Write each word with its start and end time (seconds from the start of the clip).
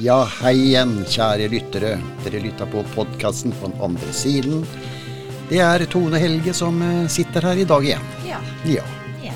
Ja, 0.00 0.16
hei 0.40 0.54
igjen, 0.70 0.92
kjære 1.10 1.48
lyttere. 1.52 1.90
Dere 2.24 2.40
lytter 2.42 2.68
på 2.72 2.82
podkasten 2.94 3.52
på 3.58 3.68
den 3.68 3.82
andre 3.84 4.12
siden. 4.16 4.62
Det 5.50 5.58
er 5.64 5.84
Tone 5.90 6.20
Helge 6.22 6.54
som 6.56 6.78
eh, 6.84 7.04
sitter 7.10 7.44
her 7.50 7.60
i 7.60 7.66
dag 7.68 7.84
igjen. 7.84 8.06
Ja. 8.28 8.38
Ja. 8.68 8.84
Ja. 9.24 9.34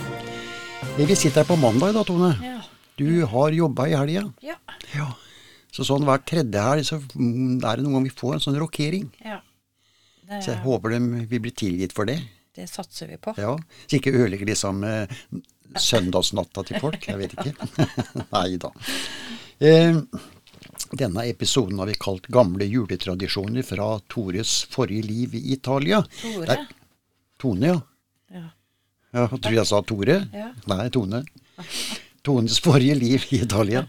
Vi 0.96 1.16
sitter 1.18 1.42
her 1.42 1.48
på 1.50 1.58
mandag 1.60 1.94
da, 1.96 2.04
Tone. 2.08 2.30
Ja. 2.44 2.60
Du 2.96 3.08
har 3.28 3.52
jobba 3.56 3.88
i 3.90 3.96
helga. 3.98 4.22
Ja. 4.46 4.56
Ja. 4.94 5.08
Så 5.74 5.82
sånn 5.88 6.06
hver 6.06 6.22
tredje 6.22 6.62
helg 6.62 6.86
så 6.86 7.00
mm, 7.02 7.58
er 7.66 7.80
det 7.80 7.82
noen 7.84 7.98
gang 7.98 8.06
vi 8.06 8.14
får 8.14 8.36
en 8.38 8.44
sånn 8.46 8.60
rokering. 8.62 9.10
ja. 9.24 9.40
Det, 10.24 10.38
Så 10.40 10.54
jeg 10.54 10.62
håper 10.64 10.94
de 10.94 11.24
vil 11.28 11.40
bli 11.44 11.50
tilgitt 11.52 11.92
for 11.92 12.08
det. 12.08 12.14
det 12.56 12.64
satser 12.70 13.10
vi 13.10 13.18
på. 13.20 13.34
Ja. 13.36 13.50
Så 13.84 13.98
ikke 13.98 14.14
ødelegger 14.14 14.48
liksom 14.48 14.78
eh, 14.88 15.10
søndagsnatta 15.76 16.62
til 16.64 16.80
folk. 16.80 17.04
Jeg 17.10 17.18
vet 17.20 17.34
ikke. 17.36 17.52
Nei 18.32 18.54
da. 18.62 18.70
Eh, 19.60 19.98
denne 20.98 21.24
episoden 21.30 21.78
har 21.78 21.86
vi 21.90 21.94
kalt 22.00 22.26
'Gamle 22.28 22.66
juletradisjoner 22.66 23.62
fra 23.66 24.00
Tores 24.08 24.64
forrige 24.70 25.04
liv 25.06 25.34
i 25.34 25.56
Italia'. 25.56 26.02
Tore? 26.20 26.46
Det 26.46 26.56
er- 26.58 26.66
Tone, 27.38 27.66
ja. 27.66 27.80
Ja. 28.32 28.50
ja 29.12 29.26
tror 29.28 29.52
jeg 29.54 29.66
sa 29.66 29.80
Tore. 29.82 30.28
Ja. 30.32 30.52
Nei, 30.66 30.88
Tone. 30.90 31.24
Tones 32.24 32.58
forrige 32.60 32.94
liv 32.98 33.24
i 33.30 33.42
Italia. 33.42 33.86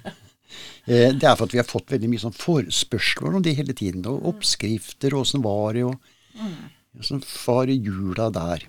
Eh, 0.88 1.12
det 1.14 1.24
er 1.24 1.36
for 1.36 1.46
at 1.46 1.54
vi 1.54 1.58
har 1.58 1.66
fått 1.66 1.90
veldig 1.90 2.10
mye 2.12 2.22
sånn 2.22 2.36
forspørsler 2.36 3.36
om 3.36 3.42
det 3.42 3.56
hele 3.58 3.74
tiden. 3.74 4.06
Og 4.06 4.26
oppskrifter, 4.36 5.14
og 5.14 5.24
åssen 5.26 5.42
var 5.42 5.74
det, 5.74 5.84
og 5.84 5.98
åssen 7.00 7.24
var 7.46 7.68
jula 7.68 8.30
der. 8.30 8.66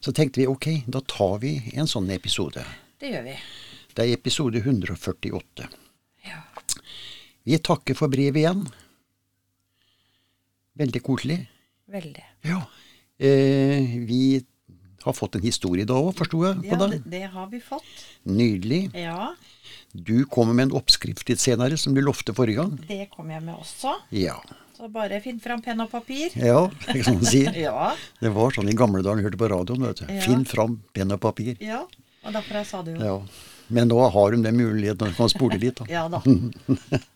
Så 0.00 0.12
tenkte 0.14 0.40
vi 0.40 0.46
ok, 0.46 0.84
da 0.88 1.00
tar 1.00 1.38
vi 1.42 1.56
en 1.74 1.86
sånn 1.90 2.08
episode. 2.14 2.64
Det 3.00 3.10
gjør 3.12 3.24
vi. 3.24 3.34
Det 3.96 4.04
er 4.04 4.14
episode 4.14 4.60
148. 4.62 5.68
Ja. 7.46 7.52
Vi 7.52 7.58
takker 7.62 7.94
for 7.94 8.10
brevet 8.10 8.42
igjen. 8.42 8.64
Veldig 10.76 11.02
koselig. 11.06 11.38
Veldig. 11.88 12.24
Ja. 12.44 12.58
Eh, 13.22 13.86
vi 14.04 14.44
har 15.06 15.14
fått 15.14 15.38
en 15.38 15.44
historie 15.46 15.86
da 15.86 15.94
òg, 15.94 16.10
forsto 16.18 16.40
jeg 16.42 16.58
på 16.64 16.74
Ja, 16.74 16.88
det. 16.90 16.98
det, 17.06 17.22
har 17.30 17.46
vi 17.52 17.60
fått. 17.62 17.86
Nydelig. 18.26 18.90
Ja. 18.98 19.30
Du 19.94 20.26
kommer 20.26 20.52
med 20.58 20.68
en 20.68 20.76
oppskrift 20.76 21.28
litt 21.30 21.40
senere, 21.40 21.78
som 21.78 21.94
du 21.94 22.02
lovte 22.02 22.34
forrige 22.34 22.58
gang. 22.58 22.74
Det 22.88 23.06
kom 23.14 23.30
jeg 23.30 23.42
med 23.46 23.54
også. 23.54 23.94
Ja. 24.10 24.36
Så 24.76 24.90
bare 24.92 25.22
finn 25.24 25.38
fram 25.40 25.62
penn 25.62 25.80
og 25.80 25.88
papir. 25.94 26.34
Ja, 26.34 26.66
det 26.92 27.04
som 27.06 27.20
man 27.22 27.24
sier. 27.30 27.54
Ja. 27.68 27.94
Det 28.20 28.34
var 28.34 28.50
sånn 28.52 28.68
i 28.68 28.76
gamle 28.76 29.00
dager, 29.06 29.22
hørte 29.22 29.38
på 29.40 29.48
radioen, 29.54 29.86
vet 29.86 30.02
du. 30.02 30.10
Ja. 30.12 30.20
Finn 30.26 30.44
fram 30.44 30.80
penn 30.92 31.14
og 31.14 31.22
papir. 31.22 31.54
Ja. 31.62 31.86
Og 32.26 32.32
derfor 32.34 32.58
jeg 32.58 32.66
sa 32.66 32.82
det 32.82 32.98
jo. 32.98 33.04
Ja. 33.06 33.18
Men 33.72 33.88
nå 33.88 34.02
har 34.02 34.34
hun 34.34 34.42
den 34.44 34.58
muligheten, 34.58 35.14
så 35.14 35.22
kan 35.22 35.30
spole 35.30 35.56
litt, 35.62 35.78
da. 35.78 35.86
Ja 35.88 36.08
da. 36.10 36.20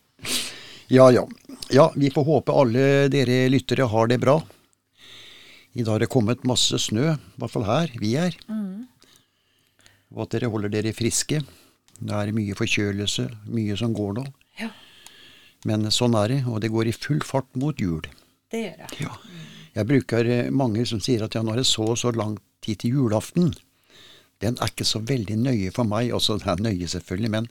Ja, 0.91 1.09
ja. 1.11 1.25
Ja, 1.71 1.91
vi 1.95 2.09
får 2.11 2.25
håpe 2.27 2.55
alle 2.55 3.07
dere 3.11 3.45
lyttere 3.51 3.87
har 3.87 4.09
det 4.11 4.19
bra. 4.19 4.41
I 5.71 5.85
dag 5.85 5.93
har 5.93 6.03
det 6.03 6.11
kommet 6.11 6.43
masse 6.43 6.75
snø, 6.83 7.13
i 7.15 7.39
hvert 7.39 7.53
fall 7.53 7.63
her 7.63 7.93
vi 8.01 8.15
er. 8.19 8.35
Og 10.11 10.25
at 10.25 10.33
dere 10.35 10.49
holder 10.51 10.73
dere 10.73 10.91
friske. 10.95 11.39
Det 12.01 12.17
er 12.17 12.33
mye 12.35 12.57
forkjølelse, 12.57 13.29
mye 13.53 13.77
som 13.79 13.93
går 13.95 14.17
nå. 14.17 14.25
Ja. 14.59 14.71
Men 15.69 15.87
sånn 15.93 16.17
er 16.17 16.33
det, 16.33 16.39
og 16.49 16.59
det 16.63 16.73
går 16.73 16.89
i 16.89 16.95
full 16.97 17.21
fart 17.23 17.47
mot 17.55 17.79
jul. 17.79 18.03
Det 18.51 18.65
gjør 18.65 18.83
jeg. 18.83 19.05
Ja. 19.05 19.15
Jeg 19.77 19.87
bruker 19.87 20.27
eh, 20.27 20.49
mange 20.51 20.83
som 20.89 20.99
sier 20.99 21.23
at 21.23 21.37
ja, 21.37 21.43
nå 21.45 21.53
er 21.53 21.61
det 21.61 21.69
så 21.69 21.85
og 21.93 21.99
så 22.01 22.11
lang 22.11 22.35
tid 22.65 22.81
til 22.81 22.97
julaften. 22.97 23.53
Den 24.43 24.57
er 24.59 24.73
ikke 24.73 24.87
så 24.89 24.99
veldig 24.99 25.37
nøye 25.39 25.71
for 25.71 25.87
meg. 25.87 26.09
Altså, 26.11 26.35
det 26.41 26.49
er 26.49 26.65
nøye 26.65 26.89
selvfølgelig, 26.91 27.31
men 27.37 27.47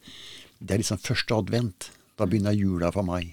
det 0.58 0.74
er 0.74 0.82
liksom 0.82 1.00
første 1.00 1.38
advent. 1.38 1.88
Da 2.20 2.26
begynner 2.28 2.52
jula 2.52 2.90
for 2.92 3.06
meg. 3.06 3.32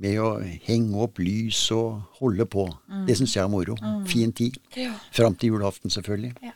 Med 0.00 0.20
å 0.20 0.30
henge 0.64 0.96
opp 1.04 1.20
lys 1.20 1.58
og 1.76 2.18
holde 2.22 2.46
på. 2.48 2.64
Det 3.08 3.16
syns 3.18 3.36
jeg 3.36 3.44
er 3.44 3.52
moro. 3.52 3.76
Fin 4.08 4.32
tid. 4.36 4.56
Ja. 4.76 4.94
Fram 5.12 5.36
til 5.36 5.54
julaften, 5.54 5.92
selvfølgelig. 5.92 6.34
Ja. 6.44 6.54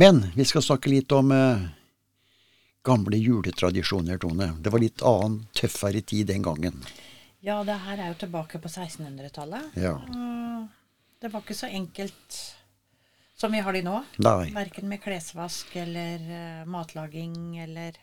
Men 0.00 0.26
vi 0.36 0.44
skal 0.48 0.62
snakke 0.64 0.92
litt 0.92 1.12
om 1.16 1.32
eh, 1.34 1.64
gamle 2.86 3.18
juletradisjoner, 3.20 4.20
Tone. 4.22 4.52
Det 4.60 4.72
var 4.72 4.84
litt 4.84 5.02
annen, 5.02 5.40
tøffere 5.56 6.00
tid 6.00 6.28
den 6.30 6.44
gangen. 6.46 6.84
ja, 7.40 7.62
det 7.64 7.78
her 7.86 7.98
er 7.98 8.12
jo 8.12 8.20
tilbake 8.20 8.60
på 8.60 8.68
1600-tallet. 8.68 9.80
Ja. 9.80 9.96
Det 11.20 11.32
var 11.32 11.40
ikke 11.40 11.56
så 11.56 11.72
enkelt 11.72 12.38
som 13.40 13.52
vi 13.52 13.64
har 13.64 13.72
det 13.72 13.82
nå. 13.84 13.96
Nei. 14.20 14.52
Verken 14.52 14.88
med 14.88 15.00
klesvask 15.00 15.72
eller 15.80 16.20
uh, 16.28 16.68
matlaging 16.68 17.56
eller 17.64 17.96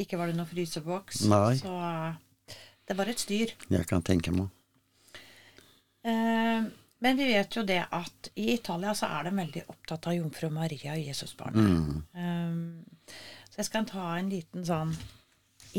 Ikke 0.00 0.16
var 0.20 0.30
det 0.30 0.36
noe 0.38 0.48
fryseboks. 0.48 1.24
Nei. 1.30 1.56
Så 1.60 1.72
eh, 1.72 2.56
det 2.88 2.96
var 2.98 3.10
et 3.12 3.20
styr. 3.20 3.52
Jeg 3.72 3.88
kan 3.90 4.04
tenke 4.06 4.32
meg. 4.34 4.48
Eh, 6.04 6.62
men 7.02 7.18
vi 7.18 7.26
vet 7.32 7.56
jo 7.56 7.64
det 7.66 7.80
at 7.90 8.30
i 8.38 8.52
Italia 8.54 8.94
så 8.94 9.08
er 9.18 9.26
de 9.28 9.34
veldig 9.36 9.64
opptatt 9.72 10.06
av 10.10 10.16
jomfru 10.16 10.48
Maria 10.54 10.94
og 10.94 11.02
Jesusbarnet. 11.02 12.02
Eh, 12.14 13.02
så 13.50 13.60
jeg 13.60 13.68
skal 13.68 13.88
ta 13.90 14.06
en 14.16 14.30
liten 14.32 14.64
sånn 14.66 14.94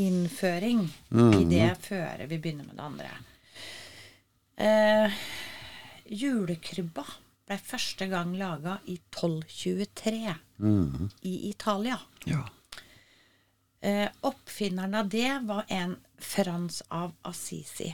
innføring 0.00 0.84
i 1.38 1.44
det 1.50 1.68
før 1.84 2.24
vi 2.26 2.38
begynner 2.38 2.66
med 2.66 2.76
det 2.78 2.84
andre. 2.84 3.10
Eh, 4.54 5.20
julekrybba 6.14 7.04
ble 7.44 7.58
første 7.60 8.06
gang 8.10 8.34
laga 8.38 8.78
i 8.88 8.96
1223 9.10 10.34
i 11.30 11.34
Italia. 11.50 11.98
Ja. 12.30 12.44
Eh, 13.84 14.08
oppfinneren 14.24 14.94
av 14.96 15.08
det 15.12 15.28
var 15.44 15.64
en 15.68 15.96
Frans 16.24 16.82
av 16.88 17.10
Assisi. 17.28 17.90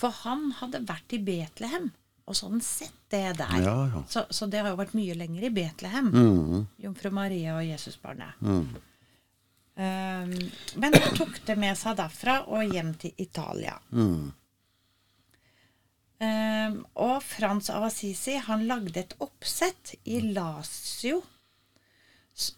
For 0.00 0.14
han 0.22 0.46
hadde 0.60 0.80
vært 0.88 1.12
i 1.12 1.18
Betlehem, 1.20 1.90
og 2.24 2.36
så 2.38 2.46
hadde 2.46 2.54
han 2.56 2.64
sett 2.64 2.96
det 3.12 3.24
der. 3.42 3.56
Ja, 3.60 3.74
ja. 3.92 4.00
Så, 4.08 4.22
så 4.32 4.46
det 4.48 4.62
har 4.62 4.70
jo 4.72 4.78
vært 4.78 4.94
mye 4.96 5.16
lenger 5.18 5.44
i 5.44 5.50
Betlehem. 5.52 6.08
Mm. 6.14 6.62
Jomfru 6.80 7.10
Maria 7.12 7.58
og 7.58 7.66
Jesusbarnet. 7.66 8.38
Um, 8.40 10.32
men 10.80 10.96
han 10.96 11.14
tok 11.16 11.36
det 11.48 11.56
med 11.60 11.76
seg 11.78 11.96
derfra 12.00 12.38
og 12.52 12.72
hjem 12.72 12.94
til 13.02 13.12
Italia. 13.20 13.76
Mm. 13.92 14.30
Um, 16.20 16.74
og 17.00 17.22
Frans 17.24 17.70
av 17.72 17.86
Assisi 17.88 18.34
han 18.44 18.66
lagde 18.68 19.00
et 19.00 19.14
oppsett 19.24 19.94
i 20.04 20.18
Lazio 20.34 21.20
s- 21.22 21.39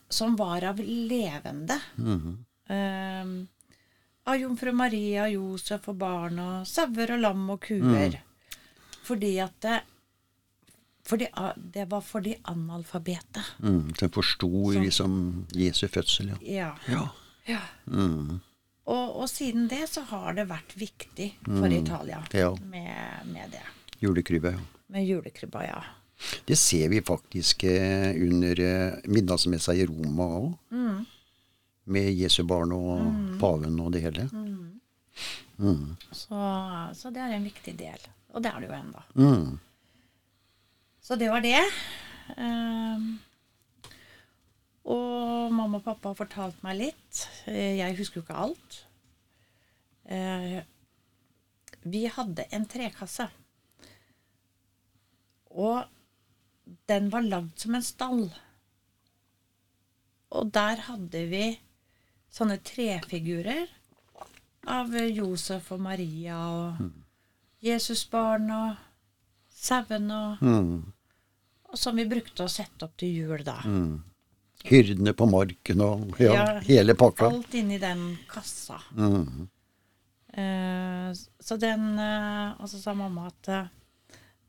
som 0.09 0.37
var 0.37 0.65
av 0.73 0.81
levende. 0.85 1.79
um, 2.69 3.49
av 4.25 4.37
jomfru 4.39 4.73
Maria, 4.73 5.25
Josef 5.29 5.89
og 5.91 5.97
barn 5.99 6.39
og 6.39 6.67
sauer 6.71 7.11
og 7.17 7.21
lam 7.25 7.49
og 7.51 7.65
kuer. 7.67 8.21
Fordi 9.03 9.33
at 9.43 9.57
det, 9.65 9.81
fordi, 11.03 11.27
det 11.75 11.89
var 11.91 12.01
for 12.07 12.23
de 12.23 12.37
analfabete. 12.47 13.43
Mm, 13.59 13.91
den 13.99 14.11
forsto 14.15 14.71
liksom 14.77 15.47
Jesu 15.59 15.89
fødsel, 15.89 16.29
ja. 16.37 16.39
Ja. 16.47 16.71
Ja. 16.87 17.09
ja. 17.51 17.61
Mm. 17.91 18.39
Og, 18.85 19.17
og 19.23 19.29
siden 19.31 19.67
det 19.71 19.89
så 19.91 20.03
har 20.11 20.35
det 20.39 20.47
vært 20.51 20.77
viktig 20.79 21.33
for 21.47 21.71
Italia 21.75 22.23
Ja. 22.35 22.53
med, 22.63 23.27
med 23.33 23.51
det. 23.55 23.63
Julekrybba, 24.03 24.55
ja. 24.55 24.63
Med 24.87 25.07
julekrybba, 25.07 25.65
ja. 25.67 25.83
Det 26.47 26.57
ser 26.59 26.89
vi 26.93 27.01
faktisk 27.03 27.65
eh, 27.65 28.13
under 28.23 28.61
eh, 28.61 28.93
middagsmessa 29.11 29.75
i 29.75 29.87
Roma 29.89 30.27
òg. 30.39 30.53
Mm. 30.71 31.01
Med 31.93 32.13
Jesu 32.15 32.45
barn 32.47 32.71
og 32.77 33.01
paven 33.41 33.81
og 33.83 33.91
det 33.95 34.05
hele. 34.05 34.29
Så, 36.15 36.39
så 36.95 37.11
det 37.11 37.23
er 37.25 37.35
en 37.37 37.47
viktig 37.47 37.75
del. 37.79 38.05
Og 38.33 38.43
det 38.45 38.53
er 38.53 38.63
det 38.63 38.69
jo 38.71 38.77
ennå. 38.77 39.03
Mm. 39.19 39.59
Så 41.03 41.19
det 41.19 41.29
var 41.33 41.43
det. 41.43 41.59
Um, 42.39 43.09
og 44.95 45.51
mamma 45.53 45.81
og 45.81 45.85
pappa 45.85 46.13
har 46.13 46.21
fortalt 46.23 46.63
meg 46.65 46.79
litt. 46.79 47.25
Eh, 47.51 47.75
Jeg 47.81 47.99
husker 47.99 48.21
jo 48.21 48.25
ikke 48.29 48.43
alt. 48.47 48.79
Vi 51.83 52.05
hadde 52.15 52.47
en 52.55 52.65
trekasse. 52.71 53.27
Og 55.53 55.83
den 56.89 57.09
var 57.13 57.23
lagd 57.27 57.59
som 57.61 57.75
en 57.79 57.83
stall. 57.87 58.25
Og 60.33 60.49
der 60.55 60.81
hadde 60.89 61.23
vi 61.29 61.45
sånne 62.33 62.57
trefigurer 62.65 63.67
av 64.73 64.95
Josef 64.95 65.73
og 65.75 65.83
Maria 65.85 66.39
og 66.49 66.87
Jesusbarn 67.63 68.49
og 68.55 68.77
sauen 69.53 70.09
og, 70.11 70.39
Mm. 70.43 70.93
og 71.71 71.79
som 71.79 71.97
vi 71.97 72.05
brukte 72.09 72.45
å 72.47 72.51
sette 72.51 72.85
opp 72.87 72.97
til 72.97 73.13
jul 73.23 73.45
da. 73.45 73.59
Hyrdene 74.65 75.13
på 75.19 75.27
marken 75.27 75.81
og 75.83 76.19
ja, 76.23 76.33
Ja, 76.35 76.61
hele 76.61 76.95
pakka. 76.95 77.27
Alt 77.29 77.55
inni 77.59 77.79
den 77.83 78.17
kassa. 78.31 78.79
Mm. 78.95 79.49
Eh, 80.33 81.13
så 81.41 81.59
den 81.61 81.99
eh, 81.99 82.55
Og 82.63 82.69
så 82.71 82.79
sa 82.81 82.95
mamma 82.95 83.27
at 83.29 83.49
eh, 83.53 83.67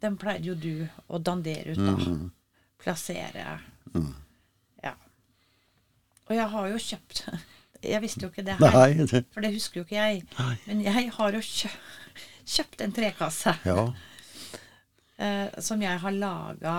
den 0.03 0.17
pleide 0.19 0.51
jo 0.51 0.55
du 0.59 0.85
å 1.07 1.19
dandere 1.23 1.73
ut, 1.73 1.79
da. 1.79 2.15
Plassere. 2.83 3.57
Ja. 4.83 4.94
Og 6.27 6.35
jeg 6.35 6.47
har 6.55 6.71
jo 6.73 6.79
kjøpt 6.89 7.25
jeg 7.94 8.03
visste 8.03 8.25
jo 8.25 8.31
ikke 8.31 8.45
det 8.47 8.57
her. 8.59 8.75
Nei, 8.75 9.05
det, 9.07 9.25
For 9.35 9.44
det 9.44 9.53
husker 9.55 9.81
jo 9.81 9.85
ikke 9.88 10.00
jeg. 10.00 10.23
Nei. 10.39 10.55
Men 10.67 10.83
jeg 10.85 11.13
har 11.17 11.38
jo 11.38 11.44
kjøpt, 11.44 12.19
kjøpt 12.55 12.83
en 12.83 12.95
trekasse 12.95 13.55
ja. 13.67 13.88
eh, 15.23 15.63
som 15.63 15.83
jeg 15.83 16.03
har 16.03 16.19
laga 16.19 16.77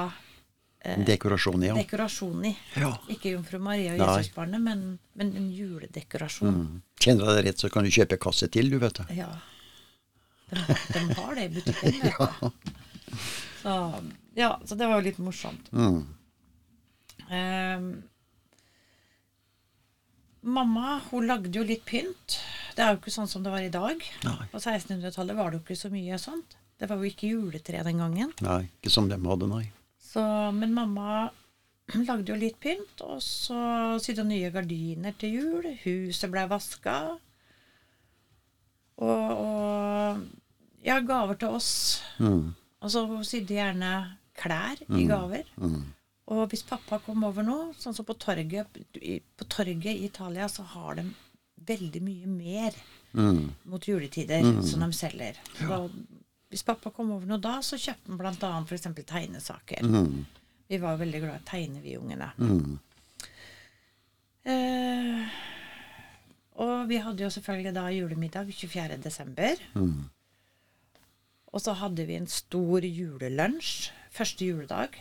Dekorasjon, 0.84 1.62
ja. 1.64 1.72
dekorasjon 1.72 2.42
i. 2.44 2.50
Ja. 2.76 2.90
Ikke 3.08 3.30
Jomfru 3.32 3.56
Maria 3.56 3.94
og 3.94 4.02
Nei. 4.02 4.08
Jesusbarnet, 4.18 4.60
men, 4.60 4.82
men 5.16 5.30
en 5.32 5.46
juledekorasjon. 5.56 6.58
Mm. 6.58 6.82
Kjenner 7.00 7.30
jeg 7.30 7.38
deg 7.38 7.46
rett, 7.46 7.62
så 7.64 7.70
kan 7.72 7.88
du 7.88 7.92
kjøpe 7.94 8.18
kasse 8.20 8.50
til, 8.52 8.68
du, 8.68 8.76
vet 8.82 9.00
du. 9.00 9.14
Ja. 9.16 9.30
De, 10.50 10.60
de 10.92 11.06
har 11.16 11.38
det 11.38 11.46
i 11.46 11.54
butikken, 11.54 12.02
vet 12.04 12.20
du. 12.20 12.74
Så, 13.62 13.76
ja, 14.38 14.50
så 14.64 14.76
det 14.78 14.88
var 14.90 15.00
jo 15.00 15.06
litt 15.08 15.20
morsomt. 15.22 15.70
Mm. 15.72 16.02
Ehm, 17.30 17.88
mamma 20.44 20.98
hun 21.10 21.28
lagde 21.30 21.54
jo 21.56 21.64
litt 21.66 21.86
pynt. 21.88 22.40
Det 22.74 22.82
er 22.84 22.92
jo 22.92 23.00
ikke 23.00 23.14
sånn 23.14 23.30
som 23.30 23.44
det 23.44 23.52
var 23.54 23.64
i 23.64 23.72
dag. 23.72 24.02
Nei. 24.26 24.50
På 24.52 24.60
1600-tallet 24.60 25.38
var 25.38 25.50
det 25.50 25.60
jo 25.60 25.64
ikke 25.64 25.80
så 25.84 25.92
mye 25.92 26.18
sånt. 26.20 26.58
Det 26.80 26.90
var 26.90 26.98
jo 26.98 27.08
ikke 27.08 27.30
juletre 27.30 27.84
den 27.86 28.02
gangen. 28.02 28.34
Nei, 28.42 28.64
ikke 28.80 28.92
som 28.92 29.08
dem 29.08 29.26
hadde, 29.30 29.48
nei. 29.48 29.64
Så, 30.02 30.22
men 30.56 30.74
mamma 30.74 31.28
lagde 32.08 32.32
jo 32.32 32.38
litt 32.40 32.58
pynt, 32.62 33.02
og 33.04 33.20
så 33.22 33.98
sydde 34.02 34.24
hun 34.24 34.32
nye 34.32 34.50
gardiner 34.54 35.14
til 35.20 35.38
jul. 35.38 35.70
Huset 35.84 36.32
ble 36.32 36.44
vaska. 36.50 36.96
Og, 39.04 39.30
og 39.34 40.84
ja, 40.86 40.98
gaver 41.02 41.38
til 41.40 41.56
oss. 41.56 41.72
Mm. 42.18 42.52
Og 42.84 42.92
så 42.92 43.04
hun 43.08 43.24
sydde 43.24 43.56
gjerne 43.56 43.92
klær 44.36 44.80
i 44.92 45.06
gaver. 45.08 45.48
Mm. 45.56 45.80
Og 46.34 46.46
hvis 46.52 46.64
pappa 46.68 46.98
kom 47.04 47.24
over 47.26 47.44
nå, 47.44 47.56
sånn 47.80 47.96
som 47.96 48.06
på 48.08 48.16
torget, 48.20 48.76
på 49.36 49.46
torget 49.52 49.90
i 49.92 50.06
Italia, 50.08 50.46
så 50.52 50.64
har 50.74 51.00
de 51.00 51.08
veldig 51.64 52.02
mye 52.04 52.28
mer 52.28 52.76
Mm. 53.14 53.52
mot 53.70 53.84
juletider 53.86 54.42
som 54.66 54.80
de 54.82 54.88
selger. 54.92 55.36
Da, 55.60 55.76
hvis 56.50 56.64
pappa 56.66 56.90
kom 56.90 57.12
over 57.14 57.28
nå 57.30 57.36
da, 57.38 57.60
så 57.62 57.78
kjøpte 57.78 58.10
han 58.10 58.18
annet 58.42 58.72
f.eks. 58.72 59.04
tegnesaker. 59.06 59.84
Mm. 59.86 60.24
Vi 60.68 60.78
var 60.82 60.98
veldig 60.98 61.20
glad 61.22 61.36
i 61.36 61.42
å 61.42 61.46
tegne, 61.46 61.82
vi 61.84 61.94
ungene. 61.96 62.32
Mm. 62.38 62.78
Eh, 64.50 65.28
og 66.64 66.88
vi 66.90 66.98
hadde 67.02 67.22
jo 67.24 67.30
selvfølgelig 67.32 67.74
da 67.76 67.86
julemiddag 67.94 68.50
24. 68.52 68.98
desember. 69.02 69.62
Mm. 69.74 70.10
Og 71.54 71.62
så 71.62 71.76
hadde 71.78 72.06
vi 72.08 72.16
en 72.18 72.26
stor 72.30 72.82
julelunsj 72.82 73.92
første 74.14 74.48
juledag. 74.48 74.98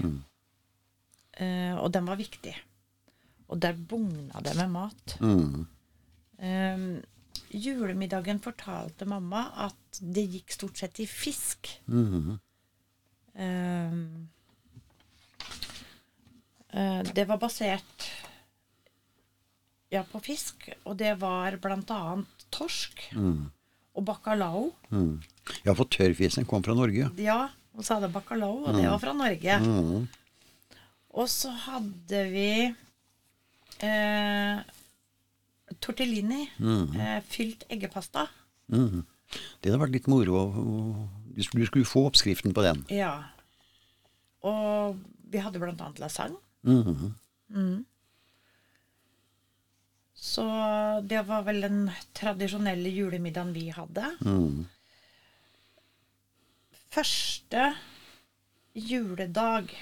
Eh, 1.41 1.73
og 1.79 1.89
den 1.95 2.05
var 2.05 2.19
viktig. 2.19 2.53
Og 3.49 3.59
der 3.61 3.73
bugna 3.77 4.41
det 4.45 4.53
med 4.59 4.69
mat. 4.73 5.15
Mm. 5.21 5.65
Eh, 6.37 6.85
julemiddagen 7.53 8.41
fortalte 8.41 9.05
mamma 9.09 9.47
at 9.65 10.01
det 10.01 10.27
gikk 10.35 10.53
stort 10.53 10.77
sett 10.81 11.01
i 11.01 11.07
fisk. 11.09 11.69
Mm. 11.89 12.37
Eh, 13.33 13.97
eh, 16.69 17.01
det 17.13 17.27
var 17.29 17.41
basert 17.41 18.09
ja, 19.93 20.01
på 20.09 20.21
fisk, 20.25 20.69
og 20.85 20.97
det 21.01 21.15
var 21.21 21.59
annet 21.61 22.47
torsk 22.53 23.09
Mm. 23.13 23.51
Og 23.93 24.05
bacalao. 24.07 24.67
Mm. 24.89 25.21
Ja, 25.65 25.73
for 25.75 25.89
tørrfisken 25.91 26.47
kom 26.49 26.63
fra 26.65 26.75
Norge. 26.77 27.09
Ja, 27.21 27.47
og 27.73 27.85
så 27.85 27.95
hadde 27.97 28.09
jeg 28.09 28.15
bacalao, 28.15 28.63
og 28.65 28.77
det 28.77 28.85
var 28.89 29.01
fra 29.01 29.13
Norge. 29.17 29.57
Mm. 29.63 30.07
Og 31.13 31.29
så 31.29 31.51
hadde 31.67 32.21
vi 32.33 32.49
eh, 33.85 34.61
tortellini, 35.83 36.47
eh, 36.57 37.19
fylt 37.29 37.67
eggepasta. 37.69 38.27
Mm. 38.73 39.03
Det 39.61 39.69
hadde 39.69 39.81
vært 39.81 39.97
litt 39.97 40.09
moro. 40.11 40.45
Du 41.33 41.41
skulle, 41.45 41.65
du 41.65 41.69
skulle 41.69 41.89
få 41.89 42.07
oppskriften 42.09 42.53
på 42.53 42.65
den. 42.65 42.83
Ja. 42.93 43.13
Og 44.45 44.99
vi 45.29 45.41
hadde 45.41 45.61
annet 45.61 46.01
lasagne. 46.01 46.37
Mm. 46.63 47.13
Så 50.23 50.43
det 51.03 51.25
var 51.27 51.43
vel 51.43 51.65
den 51.65 51.81
tradisjonelle 52.15 52.89
julemiddagen 52.89 53.51
vi 53.55 53.65
hadde. 53.75 54.13
Mm. 54.23 54.63
Første 56.93 57.73
juledag 58.73 59.73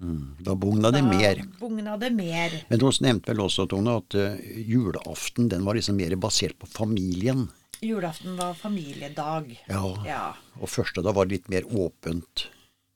Mm. 0.00 0.36
Da 0.40 0.54
bugna 0.54 0.90
det 0.90 1.02
mer. 1.02 1.42
Bugna 1.58 1.96
det 2.00 2.08
mer. 2.10 2.54
Men 2.68 2.78
du 2.78 2.86
nevnte 3.04 3.34
vel 3.34 3.42
også, 3.44 3.66
Tone, 3.68 3.98
at 4.00 4.14
eh, 4.16 4.38
julaften 4.64 5.50
den 5.52 5.66
var 5.66 5.76
liksom 5.76 5.98
mer 6.00 6.14
basert 6.16 6.56
på 6.58 6.66
familien. 6.66 7.50
Julaften 7.84 8.38
var 8.38 8.54
familiedag. 8.54 9.52
Ja. 9.68 9.82
Ja. 10.06 10.22
Og 10.60 10.72
første 10.72 11.04
da 11.04 11.12
var 11.12 11.28
det 11.28 11.36
litt 11.36 11.52
mer 11.52 11.68
åpent. 11.68 12.46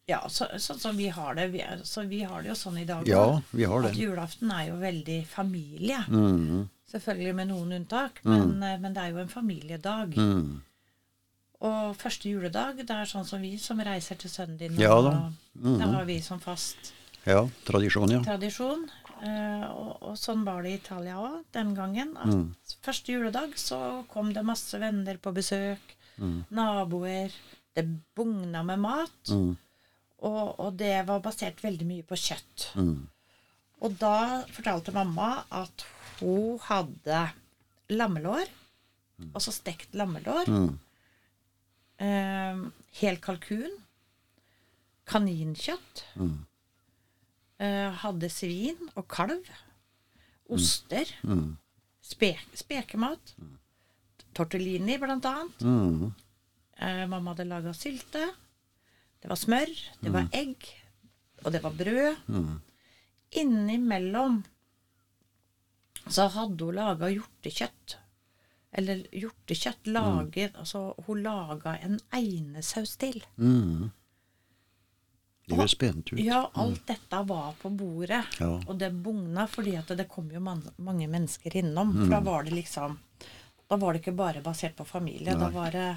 Ja, 0.09 0.23
så, 0.29 0.49
sånn 0.61 0.81
som 0.81 0.97
vi 0.97 1.11
har 1.13 1.37
det. 1.37 1.51
Vi, 1.53 1.61
så 1.85 2.07
vi 2.09 2.23
har 2.25 2.41
det 2.41 2.55
jo 2.55 2.57
sånn 2.57 2.81
i 2.81 2.89
dag 2.89 3.09
Ja, 3.09 3.41
vi 3.53 3.69
har 3.69 3.85
det. 3.85 3.93
At 3.95 4.01
julaften 4.01 4.53
er 4.53 4.71
jo 4.71 4.81
veldig 4.81 5.21
familie. 5.29 6.01
Mm. 6.09 6.69
Selvfølgelig 6.95 7.35
med 7.35 7.49
noen 7.51 7.73
unntak, 7.81 8.21
men, 8.25 8.63
eh, 8.63 8.79
men 8.79 8.95
det 8.95 9.03
er 9.03 9.11
jo 9.11 9.19
en 9.25 9.29
familiedag. 9.33 10.15
Mm. 10.15 10.61
Og 11.65 11.95
første 11.97 12.29
juledag, 12.29 12.77
det 12.87 12.91
er 12.93 13.09
sånn 13.09 13.25
som 13.27 13.41
vi 13.43 13.55
som 13.59 13.81
reiser 13.83 14.19
til 14.21 14.31
sønnen 14.31 14.59
din. 14.61 14.77
Ja 14.79 14.95
da. 15.03 15.15
Mhm. 15.57 15.79
Det 15.81 15.89
har 15.95 16.05
vi 16.05 16.21
som 16.23 16.41
fast 16.41 16.93
Ja, 17.27 17.47
tradisjon, 17.65 18.11
ja. 18.13 18.21
tradisjon. 18.23 18.85
Uh, 19.25 19.65
og, 19.73 19.93
og 20.03 20.17
sånn 20.21 20.43
var 20.45 20.63
det 20.63 20.73
i 20.75 20.77
Italia 20.77 21.15
òg 21.17 21.45
den 21.55 21.75
gangen. 21.75 22.17
At 22.19 22.27
Mm. 22.29 22.55
første 22.83 23.13
juledag 23.15 23.55
så 23.57 24.05
kom 24.11 24.33
det 24.35 24.45
masse 24.45 24.79
venner 24.79 25.17
på 25.17 25.33
besøk. 25.33 25.81
Mm. 26.19 26.45
Naboer. 26.51 27.33
Det 27.75 27.87
bugna 28.15 28.63
med 28.63 28.79
mat. 28.79 29.31
Mm. 29.31 29.57
Og, 30.23 30.61
og 30.61 30.77
det 30.77 31.07
var 31.07 31.21
basert 31.21 31.63
veldig 31.63 31.87
mye 31.87 32.03
på 32.03 32.15
kjøtt. 32.15 32.69
Mm. 32.77 33.09
Og 33.83 33.99
da 33.99 34.43
fortalte 34.53 34.93
mamma 34.93 35.45
at 35.51 35.85
hun 36.21 36.59
hadde 36.69 37.21
lammelår, 37.91 38.47
altså 39.35 39.53
stekt 39.55 39.95
lammelår, 39.95 40.47
Mm. 40.49 40.79
eh, 41.99 42.63
hel 43.01 43.17
kalkun, 43.23 43.71
kaninkjøtt, 45.07 46.05
Mm. 46.17 46.47
eh, 47.61 47.91
hadde 47.93 48.29
svin 48.31 48.89
og 48.97 49.07
kalv, 49.09 49.45
oster, 50.51 51.05
Mm. 51.25 51.57
spe 52.03 52.37
spekemat, 52.55 53.35
tortellini 54.35 54.99
blant 54.99 55.25
annet. 55.25 55.59
Mm. 55.61 56.15
Eh, 56.79 57.07
mamma 57.07 57.31
hadde 57.35 57.49
laga 57.49 57.73
sylte. 57.73 58.35
Det 59.21 59.29
var 59.29 59.37
smør, 59.37 59.71
det 60.03 60.13
var 60.13 60.29
egg, 60.33 60.57
og 61.45 61.53
det 61.53 61.63
var 61.63 61.71
brød. 61.71 62.17
Mm. 62.29 62.61
Innimellom 63.33 64.45
så 66.07 66.29
hadde 66.35 66.65
hun 66.65 66.77
laga 66.77 67.11
hjortekjøtt. 67.13 67.99
Eller 68.75 69.05
hjortekjøtt 69.15 69.87
laget 69.95 70.57
Altså, 70.59 70.95
hun 71.07 71.23
laga 71.23 71.77
en 71.79 72.01
einesaus 72.13 72.97
til. 73.01 73.23
Mm. 73.37 73.93
Det 75.45 75.59
høres 75.59 75.75
spent 75.77 76.13
ut. 76.13 76.21
Ja, 76.25 76.41
alt 76.57 76.87
dette 76.89 77.21
var 77.29 77.53
på 77.61 77.71
bordet. 77.71 78.23
Ja. 78.41 78.51
Og 78.65 78.79
det 78.81 78.91
bugna 79.05 79.47
fordi 79.51 79.77
at 79.77 79.93
det 79.97 80.09
kom 80.09 80.31
jo 80.33 80.41
man, 80.41 80.63
mange 80.77 81.09
mennesker 81.11 81.57
innom. 81.61 81.93
For 81.99 82.17
da 82.17 82.21
var 82.25 82.47
det 82.47 82.57
liksom 82.57 82.99
Da 83.69 83.77
var 83.81 83.93
det 83.93 84.03
ikke 84.03 84.17
bare 84.17 84.43
basert 84.45 84.77
på 84.77 84.85
familie. 84.85 85.37
Da 85.37 85.49
var 85.53 85.73
det 85.73 85.89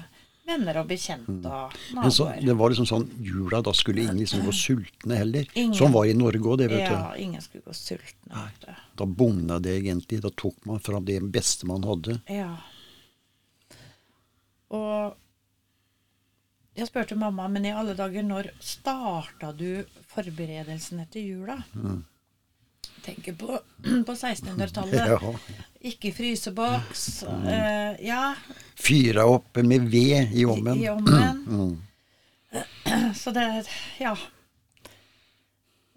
venner 0.48 0.80
og 0.80 0.88
bekjente 0.88 1.52
og 1.52 1.76
Men 1.94 2.14
så, 2.14 2.30
det 2.40 2.56
var 2.58 2.72
liksom 2.72 2.88
sånn 2.88 3.06
jula, 3.24 3.60
da 3.64 3.74
skulle 3.76 4.04
ingen 4.04 4.18
liksom 4.22 4.42
gå 4.46 4.54
sultne 4.56 5.20
heller. 5.20 5.46
Ingen. 5.54 5.76
Sånn 5.78 5.94
var 5.94 6.08
i 6.08 6.16
Norge 6.16 6.42
òg, 6.44 6.58
det, 6.62 6.70
vet 6.72 6.86
Ja, 6.86 7.12
ingen 7.20 7.44
skulle 7.44 7.66
gå 7.66 7.76
sultne. 7.76 8.48
du. 8.60 8.66
du. 8.66 8.82
Da 8.98 9.06
bugna 9.06 9.60
det 9.62 9.76
egentlig. 9.82 10.20
Da 10.24 10.32
tok 10.34 10.58
man 10.68 10.82
fram 10.84 11.06
det 11.08 11.20
beste 11.34 11.68
man 11.70 11.86
hadde. 11.86 12.18
Ja. 12.32 12.50
Og 14.74 15.16
jeg 16.78 16.86
spurte 16.86 17.16
mamma, 17.18 17.48
men 17.50 17.64
i 17.66 17.74
alle 17.74 17.96
dager, 17.98 18.22
når 18.22 18.52
starta 18.62 19.50
du 19.56 19.82
forberedelsene 20.12 21.08
til 21.10 21.32
jula? 21.32 21.56
Tenker 23.04 23.32
på, 23.32 23.60
på 24.06 24.14
1600-tallet. 24.14 25.08
Ja. 25.08 25.34
Ikke 25.80 26.12
fryseboks. 26.12 27.04
Uh, 27.24 27.94
ja, 28.04 28.34
Fyra 28.78 29.26
opp 29.30 29.56
med 29.62 29.86
ved 29.90 30.34
i 30.34 30.44
ovnen. 30.44 30.80
i 30.82 30.88
ovnen. 30.88 31.44
Mm. 32.48 33.12
Så 33.14 33.30
det 33.30 33.66
Ja. 34.00 34.16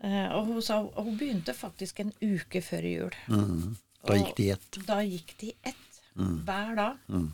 Uh, 0.03 0.27
og 0.35 0.45
hun 0.45 0.61
sa 0.65 0.81
hun 0.81 1.17
begynte 1.17 1.53
faktisk 1.53 1.99
en 2.01 2.11
uke 2.21 2.61
før 2.65 2.87
jul. 2.87 3.17
Mm. 3.29 3.75
Da 4.07 4.17
gikk 4.17 4.33
de 4.37 4.47
i 4.47 4.49
ett. 4.55 4.79
Da 4.87 4.97
gikk 5.05 5.35
de 5.39 5.51
i 5.51 5.55
ett 5.61 6.01
hver 6.15 6.75
dag. 6.75 6.97
Mm. 7.07 7.29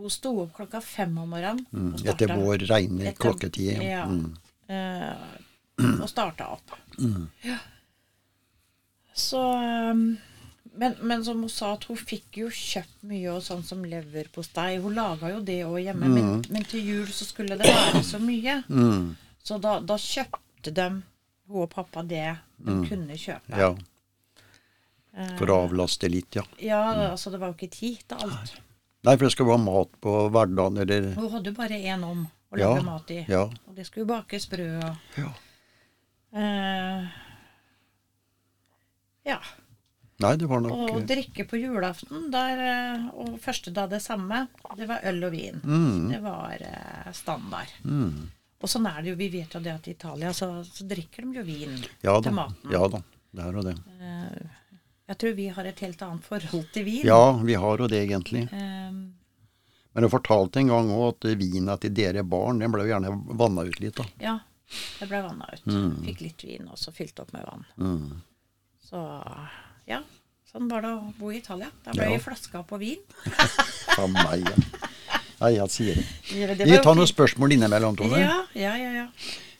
Hun 0.00 0.10
sto 0.10 0.32
opp 0.42 0.54
klokka 0.56 0.80
fem 0.80 1.18
om 1.18 1.28
morgenen. 1.28 1.66
Mm. 1.72 1.92
Etter 2.08 2.32
vår 2.40 2.64
reine 2.70 3.12
klokketid. 3.18 3.82
Ja. 3.84 4.06
Mm. 4.08 4.32
Eh, 4.70 5.92
og 6.00 6.08
starta 6.08 6.48
opp. 6.54 6.72
Ja. 7.44 7.58
Så 9.30 9.40
um, 9.92 10.02
Men, 10.80 10.94
men 11.02 11.24
som 11.26 11.40
hun 11.42 11.50
sa, 11.52 11.72
at 11.76 11.84
hun 11.90 11.98
fikk 11.98 12.38
jo 12.40 12.48
kjøpt 12.54 13.02
mye 13.10 13.32
og 13.34 13.42
sånn 13.44 13.62
som 13.66 13.82
leverpostei. 13.84 14.78
Hun 14.80 14.94
laga 14.96 15.32
jo 15.34 15.40
det 15.44 15.58
òg 15.66 15.80
hjemme, 15.82 16.08
men, 16.08 16.28
men 16.48 16.64
til 16.70 16.84
jul 16.86 17.10
så 17.12 17.26
skulle 17.28 17.56
det 17.60 17.66
være 17.68 18.00
så 18.06 18.20
mye. 18.22 18.54
Mm. 18.70 19.10
Så 19.44 19.58
da, 19.60 19.74
da 19.84 19.96
kjøpte 20.00 20.72
de, 20.76 20.86
hun 21.50 21.64
og 21.66 21.70
pappa, 21.74 22.04
det 22.06 22.22
de 22.62 22.76
kunne 22.86 23.18
kjøpe. 23.18 23.58
Ja. 23.60 23.72
For 25.36 25.50
å 25.50 25.56
avlaste 25.66 26.08
litt, 26.08 26.38
ja. 26.38 26.44
Ja, 26.62 26.80
altså 27.10 27.32
det 27.34 27.40
var 27.42 27.50
jo 27.50 27.58
ikke 27.58 27.72
tid 27.74 28.04
til 28.08 28.22
alt. 28.28 28.52
Nei, 29.04 29.14
for 29.16 29.26
det 29.26 29.32
skal 29.34 29.48
være 29.50 29.62
mat 29.66 29.94
på 30.04 30.12
hverdagen, 30.32 30.78
eller 30.84 31.08
Hun 31.18 31.30
hadde 31.34 31.50
jo 31.50 31.56
bare 31.58 31.80
én 31.82 32.04
om 32.06 32.22
å 32.54 32.60
Ja, 32.60 32.70
lage 32.76 32.84
mat 32.86 33.10
i. 33.10 33.24
ja. 33.28 33.42
Og 33.66 33.74
det 33.76 33.88
skulle 33.88 34.06
jo 34.06 34.12
bakes 34.14 34.46
brød 34.52 34.84
og 34.86 35.18
Ja. 35.18 35.32
eh, 36.36 37.08
Ja. 39.28 39.38
Nei, 40.20 40.34
det 40.36 40.48
var 40.50 40.60
nok 40.60 40.74
Og 40.74 40.98
eh, 40.98 41.04
drikke 41.08 41.46
på 41.48 41.56
julaften, 41.60 42.26
der, 42.32 42.60
eh, 42.60 43.06
og 43.22 43.38
første 43.40 43.72
dag 43.72 43.88
det 43.92 44.02
samme, 44.04 44.42
det 44.76 44.88
var 44.90 45.06
øl 45.08 45.22
og 45.28 45.32
vin. 45.32 45.62
Mm. 45.64 46.10
Det 46.12 46.20
var 46.24 46.64
standard. 47.16 47.72
standard. 47.72 48.28
Og 48.60 48.68
sånn 48.68 48.88
er 48.90 49.00
det 49.00 49.14
jo. 49.14 49.16
Vi 49.16 49.30
vet 49.32 49.54
jo 49.56 49.60
det 49.64 49.72
at 49.72 49.86
i 49.88 49.94
Italia 49.96 50.34
så, 50.36 50.50
så 50.68 50.84
drikker 50.84 51.24
de 51.24 51.40
jo 51.40 51.44
vin 51.46 51.78
Ja 52.04 52.18
til 52.20 52.36
maten. 52.36 52.68
Ja 52.72 52.84
da. 52.92 53.00
Det 53.30 53.46
er 53.46 53.56
jo 53.56 53.62
det. 53.64 53.76
Jeg 55.10 55.18
tror 55.22 55.32
vi 55.34 55.46
har 55.48 55.66
et 55.66 55.80
helt 55.82 56.02
annet 56.06 56.26
forhold 56.28 56.68
til 56.74 56.84
vin. 56.86 57.06
Ja, 57.06 57.32
vi 57.42 57.56
har 57.58 57.80
jo 57.82 57.88
det, 57.90 57.98
egentlig. 58.04 58.44
Um, 58.52 59.00
Men 59.92 60.04
du 60.04 60.10
fortalte 60.12 60.60
en 60.60 60.70
gang 60.70 60.90
òg 60.94 61.06
at 61.16 61.26
vina 61.40 61.74
til 61.82 61.94
dere 61.96 62.22
barn, 62.22 62.60
den 62.62 62.70
ble 62.70 62.84
jo 62.84 62.92
gjerne 62.92 63.10
vanna 63.40 63.64
ut 63.66 63.80
litt, 63.82 63.96
da. 63.98 64.06
ja, 64.22 64.36
det 65.00 65.08
ble 65.10 65.22
vanna 65.24 65.48
ut. 65.50 65.64
Mm. 65.66 65.96
Fikk 66.04 66.20
litt 66.28 66.44
vin, 66.46 66.68
og 66.70 66.78
så 66.78 66.92
fylt 66.94 67.18
opp 67.24 67.32
med 67.34 67.48
vann. 67.48 67.64
Så 68.90 69.00
ja, 69.86 70.00
sånn 70.50 70.68
var 70.70 70.82
det 70.82 70.90
å 70.96 71.12
bo 71.18 71.30
i 71.32 71.38
Italia. 71.38 71.70
Da 71.84 71.92
ble 71.94 72.08
Ja. 72.08 72.16
vi 72.16 72.22
flaska 72.24 72.62
på 72.66 72.78
vin. 72.80 72.98
Faen 73.96 74.12
meg, 74.16 74.42
ja. 74.48 74.88
Nei, 75.40 75.54
jeg 75.56 75.70
sier 75.72 75.94
det. 75.96 76.08
Ja, 76.36 76.54
det 76.54 76.66
Vi 76.68 76.78
tar 76.84 76.94
noen 76.98 77.08
spørsmål 77.08 77.54
innimellom, 77.56 77.96
Tone. 77.96 78.18
Ja, 78.20 78.42
ja, 78.54 78.74
ja. 78.76 78.90
ja. 78.98 79.06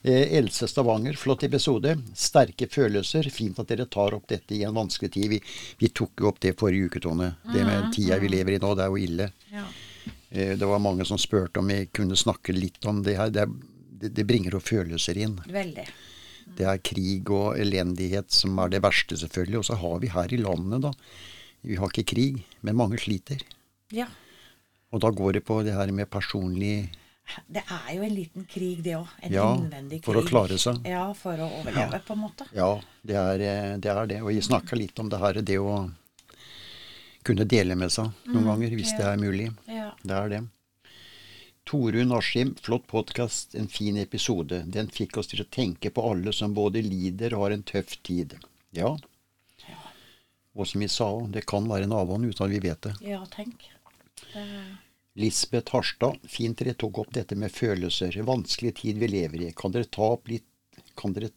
Eh, 0.03 0.35
Else 0.39 0.67
Stavanger, 0.69 1.17
flott 1.17 1.43
episode. 1.45 1.95
Sterke 2.17 2.67
følelser. 2.73 3.31
Fint 3.33 3.59
at 3.63 3.69
dere 3.73 3.87
tar 3.89 4.13
opp 4.17 4.27
dette 4.29 4.55
i 4.59 4.63
en 4.65 4.75
vanskelig 4.77 5.11
tid. 5.15 5.29
Vi, 5.33 5.39
vi 5.81 5.89
tok 5.89 6.21
jo 6.21 6.29
opp 6.29 6.41
det 6.41 6.53
forrige 6.61 6.91
uke, 6.91 7.01
Tone. 7.05 7.31
Det 7.53 7.65
med 7.65 7.91
tida 7.97 8.19
vi 8.21 8.29
lever 8.33 8.59
i 8.59 8.61
nå, 8.61 8.75
det 8.77 8.85
er 8.85 8.93
jo 8.93 9.01
ille. 9.01 9.31
ja. 9.55 9.65
Eh, 10.31 10.53
Det 10.57 10.67
var 10.69 10.79
mange 10.85 11.05
som 11.09 11.19
spurte 11.19 11.59
om 11.61 11.67
vi 11.73 11.87
kunne 11.93 12.17
snakke 12.17 12.53
litt 12.57 12.85
om 12.87 13.01
det 13.03 13.17
her. 13.19 13.31
Det, 13.35 13.49
det, 14.01 14.13
det 14.17 14.25
bringer 14.29 14.57
jo 14.57 14.61
følelser 14.61 15.17
inn. 15.21 15.39
Veldig. 15.49 15.87
Det 16.57 16.67
er 16.67 16.81
krig 16.85 17.31
og 17.31 17.59
elendighet 17.61 18.31
som 18.35 18.59
er 18.63 18.73
det 18.73 18.83
verste, 18.83 19.17
selvfølgelig. 19.21 19.59
Og 19.61 19.65
så 19.71 19.79
har 19.81 20.01
vi 20.03 20.11
her 20.13 20.33
i 20.35 20.41
landet, 20.41 20.83
da 20.89 20.93
Vi 21.63 21.77
har 21.77 21.91
ikke 21.93 22.07
krig, 22.15 22.45
men 22.65 22.77
mange 22.77 22.97
sliter. 22.99 23.43
Ja. 23.93 24.07
Og 24.91 25.03
da 25.05 25.11
går 25.11 25.33
det 25.39 25.45
på 25.45 25.63
det 25.63 25.75
her 25.77 25.93
med 25.93 26.09
personlig 26.11 26.89
Det 27.47 27.63
er 27.63 27.91
jo 27.95 28.03
en 28.03 28.15
liten 28.15 28.47
krig, 28.51 28.81
det 28.83 28.97
òg. 28.97 29.07
En 29.23 29.33
Ja, 29.33 29.45
innvendig 29.55 30.01
krig. 30.01 30.05
for 30.09 30.19
å 30.19 30.27
klare 30.27 30.57
seg. 30.59 30.81
Ja, 30.89 31.13
for 31.15 31.39
å 31.39 31.47
overleve, 31.61 32.01
på 32.07 32.17
en 32.17 32.23
måte. 32.25 32.47
Ja, 32.57 32.81
det 33.07 33.15
er 33.15 33.41
eh, 33.41 33.77
det. 33.79 33.91
Er 33.93 34.07
det. 34.07 34.23
Og 34.23 34.33
vi 34.33 34.41
snakka 34.43 34.75
litt 34.77 34.99
om 34.99 35.09
det 35.09 35.21
her, 35.21 35.35
det 35.35 35.59
å 35.59 35.93
kunne 37.23 37.45
dele 37.45 37.77
med 37.77 37.93
seg 37.93 38.11
noen 38.27 38.49
ganger, 38.49 38.75
hvis 38.75 38.97
det 38.97 39.07
er 39.07 39.21
mulig. 39.21 39.51
Ja. 39.69 39.93
Det 40.03 40.17
er 40.17 40.29
det. 40.33 40.41
Torunn 41.71 42.13
Askim, 42.13 42.57
flott 42.61 42.87
podkast, 42.87 43.55
en 43.55 43.69
fin 43.69 43.97
episode. 43.97 44.65
Den 44.67 44.89
fikk 44.91 45.21
oss 45.21 45.29
til 45.31 45.45
å 45.45 45.47
tenke 45.55 45.93
på 45.95 46.03
alle 46.03 46.33
som 46.35 46.51
både 46.51 46.81
lider 46.83 47.37
og 47.37 47.45
har 47.45 47.53
en 47.55 47.61
tøff 47.63 47.93
tid. 48.03 48.33
Ja. 48.75 48.89
Og 50.59 50.67
som 50.67 50.83
vi 50.83 50.89
sa, 50.91 51.07
det 51.31 51.45
kan 51.47 51.69
være 51.71 51.87
en 51.87 51.95
avhånd 51.95 52.27
uten 52.27 52.43
at 52.43 52.51
vi 52.51 52.59
vet 52.65 52.89
det. 52.89 52.95
ja, 53.07 53.21
tenk. 53.31 53.69
Det, 54.33 54.43
Lisbeth 55.23 55.77
Harstad, 55.77 56.19
fint 56.27 56.59
dere 56.59 56.75
tok 56.75 56.99
opp 57.05 57.13
dette 57.15 57.39
med 57.39 57.55
følelser. 57.55 58.19
Vanskelig 58.27 58.73
tid 58.81 58.99
vi 58.99 59.11
lever 59.13 59.45
i. 59.47 59.51
Kan 59.55 59.71
dere 59.77 59.87
ta 59.87 60.09
opp 60.17 60.27
litt, 60.33 60.49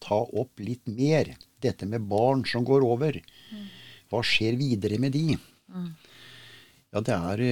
ta 0.01 0.17
opp 0.23 0.63
litt 0.65 0.89
mer? 0.89 1.29
Dette 1.61 1.85
med 1.85 2.09
barn 2.09 2.41
som 2.49 2.65
går 2.65 2.87
over. 2.87 3.21
Hva 4.09 4.23
skjer 4.25 4.57
videre 4.57 4.97
med 4.97 5.13
de? 5.13 5.37
Ja, 6.89 7.05
det 7.05 7.19
er 7.19 7.45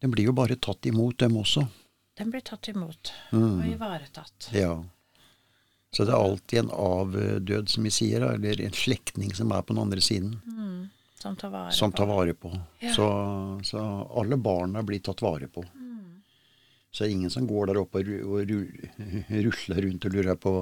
eh, 0.00 0.06
De 0.06 0.08
blir 0.12 0.24
jo 0.26 0.32
bare 0.32 0.56
tatt 0.56 0.86
imot, 0.86 1.18
dem 1.18 1.36
også. 1.36 1.66
den 2.18 2.30
blir 2.30 2.40
tatt 2.42 2.68
imot 2.68 3.12
Mm. 3.32 3.60
og 3.60 3.66
ivaretatt. 3.66 4.48
Ja. 4.52 4.84
Så 5.92 6.04
det 6.04 6.12
er 6.12 6.18
alltid 6.20 6.58
en 6.58 6.70
avdød, 6.70 7.68
som 7.68 7.82
vi 7.84 7.90
sier, 7.90 8.20
eller 8.34 8.60
en 8.60 8.72
slektning 8.72 9.34
som 9.34 9.50
er 9.52 9.62
på 9.62 9.74
den 9.74 9.82
andre 9.82 10.00
siden, 10.00 10.40
Som 11.18 11.34
tar 11.36 11.50
vare 11.50 11.72
som 11.72 11.90
tar 11.92 12.06
på. 12.06 12.14
vare 12.14 12.34
på. 12.34 12.50
Ja. 12.80 12.92
Så, 12.94 13.06
så 13.64 13.78
alle 14.20 14.36
barna 14.36 14.82
blir 14.82 15.00
tatt 15.00 15.20
vare 15.22 15.48
på. 15.48 15.64
Så 16.92 17.04
det 17.04 17.10
er 17.10 17.16
ingen 17.16 17.30
som 17.30 17.46
går 17.46 17.66
der 17.66 17.78
oppe 17.80 17.98
og, 18.00 18.08
og 18.24 18.48
rusler 19.30 19.82
rundt 19.82 20.04
og 20.06 20.12
lurer 20.14 20.36
på 20.36 20.52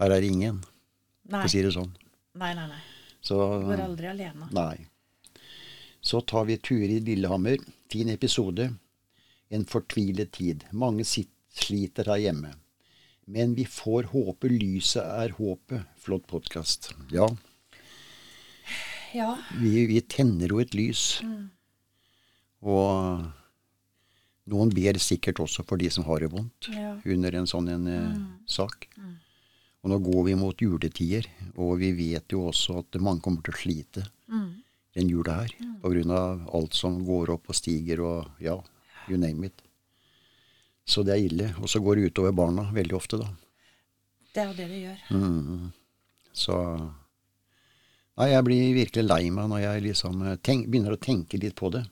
Her 0.00 0.10
er 0.10 0.22
ingen, 0.22 0.62
Nei. 1.28 1.40
for 1.42 1.48
å 1.48 1.50
si 1.50 1.62
det 1.62 1.72
sånn. 1.74 1.90
nei, 2.34 2.54
nei, 2.54 2.66
nei. 2.68 2.80
Så, 3.22 3.36
Går 3.66 3.80
aldri 3.84 4.06
alene. 4.08 4.48
nei. 4.52 4.86
Så 6.02 6.20
tar 6.26 6.44
vi 6.46 6.56
Turid 6.56 7.04
Lillehammer. 7.04 7.58
Fin 7.90 8.08
episode. 8.08 8.68
En 9.50 9.64
fortvilet 9.66 10.30
tid. 10.32 10.64
Mange 10.72 11.04
sliter 11.06 12.06
her 12.12 12.20
hjemme. 12.22 12.52
Men 13.30 13.54
vi 13.58 13.64
får 13.66 14.08
håpe 14.12 14.50
lyset 14.50 15.02
er 15.02 15.34
håpet. 15.38 15.86
Flott 15.98 16.26
podkast. 16.30 16.92
Ja, 17.12 17.28
Ja. 19.12 19.32
vi, 19.58 19.86
vi 19.90 20.00
tenner 20.06 20.48
jo 20.48 20.60
et 20.62 20.74
lys. 20.74 21.20
Og 22.62 23.24
noen 24.50 24.70
ber 24.74 24.98
sikkert 25.02 25.40
også 25.42 25.64
for 25.66 25.76
de 25.80 25.90
som 25.90 26.04
har 26.06 26.20
det 26.22 26.30
vondt 26.30 26.68
Ja. 26.70 26.94
under 27.04 27.34
en 27.34 27.46
sånn 27.46 27.68
en, 27.70 27.84
mm. 27.90 28.26
sak. 28.46 28.86
Og 29.82 29.90
nå 29.90 29.98
går 30.04 30.24
vi 30.26 30.34
mot 30.36 30.54
juletider, 30.62 31.26
og 31.56 31.78
vi 31.80 31.90
vet 31.92 32.28
jo 32.30 32.46
også 32.52 32.78
at 32.84 33.00
mange 33.00 33.22
kommer 33.24 33.42
til 33.42 33.54
å 33.54 33.62
slite 33.62 34.06
den 34.94 35.08
jula 35.08 35.40
her. 35.42 35.54
Av 35.82 36.50
alt 36.54 36.74
som 36.74 36.98
går 37.04 37.30
opp 37.30 37.48
og 37.48 37.54
stiger 37.56 38.00
og 38.04 38.26
ja, 38.42 38.56
you 39.08 39.16
name 39.18 39.46
it. 39.46 39.62
Så 40.86 41.04
det 41.06 41.14
er 41.14 41.24
ille. 41.28 41.54
Og 41.62 41.68
så 41.70 41.80
går 41.80 41.96
det 41.96 42.10
utover 42.12 42.32
barna 42.32 42.66
veldig 42.74 42.96
ofte, 42.96 43.16
da. 43.20 43.28
Det 44.34 44.42
er 44.42 44.46
jo 44.50 44.56
det 44.58 44.66
det 44.70 44.80
gjør. 44.82 45.04
Mm. 45.10 45.70
Så 46.32 46.56
Nei, 48.20 48.26
jeg 48.34 48.44
blir 48.44 48.74
virkelig 48.76 49.04
lei 49.06 49.30
meg 49.32 49.46
når 49.48 49.60
jeg 49.62 49.82
liksom 49.86 50.18
tenk, 50.44 50.66
begynner 50.68 50.92
å 50.92 51.00
tenke 51.00 51.38
litt 51.40 51.54
på 51.56 51.70
det. 51.72 51.86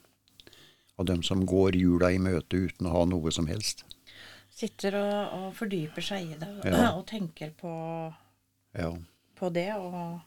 Av 1.00 1.06
dem 1.08 1.22
som 1.24 1.46
går 1.48 1.78
jula 1.78 2.10
i 2.12 2.18
møte 2.20 2.58
uten 2.66 2.88
å 2.90 2.92
ha 2.92 3.04
noe 3.08 3.32
som 3.32 3.46
helst. 3.48 3.84
Sitter 4.58 4.96
og, 4.98 5.36
og 5.38 5.46
fordyper 5.56 6.04
seg 6.04 6.32
i 6.34 6.38
det 6.40 6.50
Ja. 6.66 6.90
og 6.98 7.06
tenker 7.06 7.54
på, 7.56 7.70
Ja. 8.76 8.90
på 9.38 9.50
det. 9.54 9.70
Og 9.78 10.20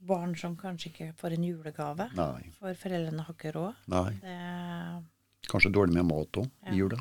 barn 0.00 0.36
som 0.36 0.56
kanskje 0.56 0.90
ikke 0.92 1.12
får 1.18 1.32
en 1.36 1.44
julegave, 1.44 2.08
Nei. 2.16 2.50
for 2.58 2.74
foreldrene 2.74 3.24
har 3.26 3.34
ikke 3.34 3.52
råd. 3.54 3.74
Nei. 3.88 4.10
Det, 4.22 5.04
Kanskje 5.48 5.72
dårlig 5.72 5.94
med 5.94 6.04
mat 6.04 6.32
òg 6.42 6.50
Ja. 6.66 6.72
i 6.72 6.76
jula. 6.76 6.98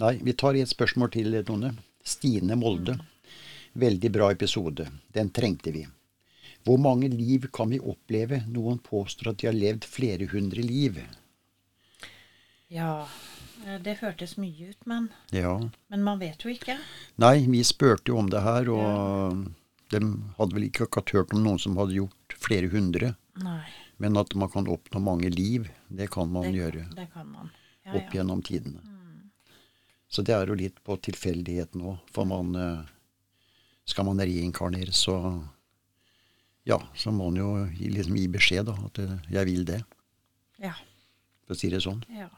Nei, 0.00 0.18
vi 0.22 0.32
tar 0.32 0.54
et 0.54 0.68
spørsmål 0.68 1.10
til, 1.12 1.42
Tone. 1.44 1.74
Stine 2.04 2.56
Molde. 2.56 2.98
Veldig 3.76 4.10
bra 4.12 4.30
episode. 4.32 4.86
Den 5.12 5.30
trengte 5.30 5.72
vi. 5.72 5.86
Hvor 6.64 6.78
mange 6.78 7.08
liv 7.10 7.48
kan 7.52 7.68
vi 7.70 7.78
oppleve? 7.78 8.42
Noen 8.48 8.78
påstår 8.78 9.30
at 9.30 9.38
de 9.38 9.46
har 9.46 9.54
levd 9.54 9.84
flere 9.84 10.26
hundre 10.26 10.62
liv. 10.62 10.98
ja, 12.70 13.06
det 13.82 13.96
hørtes 14.02 14.36
mye 14.38 14.68
ut, 14.70 14.86
men, 14.86 15.08
Ja. 15.32 15.58
men 15.88 16.02
man 16.02 16.18
vet 16.18 16.38
jo 16.44 16.50
ikke. 16.50 16.78
Nei, 17.16 17.46
vi 17.46 17.62
spurte 17.64 18.08
jo 18.12 18.18
om 18.18 18.28
det 18.28 18.42
her, 18.42 18.68
og 18.70 19.46
de 19.90 20.00
hadde 20.38 20.54
vel 20.56 20.66
ikke 20.68 20.84
akkurat 20.86 21.10
hørt 21.16 21.32
om 21.34 21.42
noen 21.44 21.58
som 21.62 21.76
hadde 21.80 21.96
gjort 21.96 22.34
flere 22.38 22.68
hundre. 22.72 23.14
Nei, 23.42 23.64
Men 23.98 24.16
at 24.16 24.34
man 24.34 24.50
kan 24.50 24.66
oppnå 24.70 25.00
mange 25.02 25.30
liv, 25.30 25.68
det 25.88 26.10
kan 26.10 26.30
man 26.30 26.48
det, 26.50 26.58
gjøre 26.58 26.84
det 26.94 27.08
kan 27.12 27.26
man. 27.30 27.50
Ja, 27.86 27.94
opp 27.98 28.12
gjennom 28.14 28.42
tidene. 28.42 28.82
Så 30.08 30.22
det 30.24 30.32
er 30.34 30.46
jo 30.48 30.56
litt 30.56 30.78
på 30.84 30.96
tilfeldighet 31.04 31.74
nå, 31.76 31.98
for 32.12 32.24
man 32.28 32.54
eh, 32.56 32.86
Skal 33.88 34.04
man 34.04 34.20
reinkarnere, 34.20 34.92
så 34.92 35.44
Ja, 36.68 36.78
så 36.94 37.10
må 37.12 37.30
man 37.30 37.36
jo 37.40 37.48
liksom 37.80 38.16
gi 38.16 38.26
beskjed, 38.28 38.66
da, 38.68 38.74
at 38.84 38.98
eh, 38.98 39.16
'jeg 39.30 39.46
vil 39.46 39.64
det', 39.64 39.84
Ja, 40.58 40.74
for 41.46 41.54
å 41.54 41.58
si 41.58 41.68
det 41.70 41.80
sånn. 41.80 42.02
ja. 42.08 42.28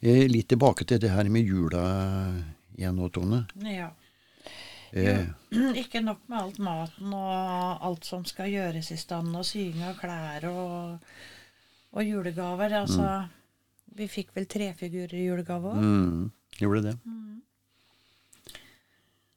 Eh, 0.00 0.26
litt 0.28 0.48
tilbake 0.48 0.84
til 0.84 0.98
det 1.00 1.10
her 1.10 1.28
med 1.32 1.46
jula 1.46 2.42
igjen 2.76 2.96
nå, 2.96 3.08
Tone. 3.12 3.46
ja. 3.64 3.90
Eh, 4.96 5.26
Ikke 5.82 6.00
nok 6.00 6.22
med 6.28 6.38
alt 6.40 6.58
maten 6.64 7.12
og 7.12 7.82
alt 7.84 8.04
som 8.08 8.24
skal 8.28 8.48
gjøres 8.52 8.90
i 8.94 8.96
stand, 9.00 9.34
og 9.36 9.44
sying 9.44 9.82
av 9.84 9.98
klær 10.00 10.46
og, 10.48 11.02
og 11.92 12.06
julegaver. 12.06 12.72
Altså, 12.82 13.10
vi 13.96 14.08
fikk 14.08 14.32
vel 14.36 14.46
trefigurer 14.48 15.14
i 15.20 15.26
julegave 15.28 15.74
òg. 15.74 15.82
mm, 15.84 16.30
gjorde 16.62 16.82
det? 16.90 16.96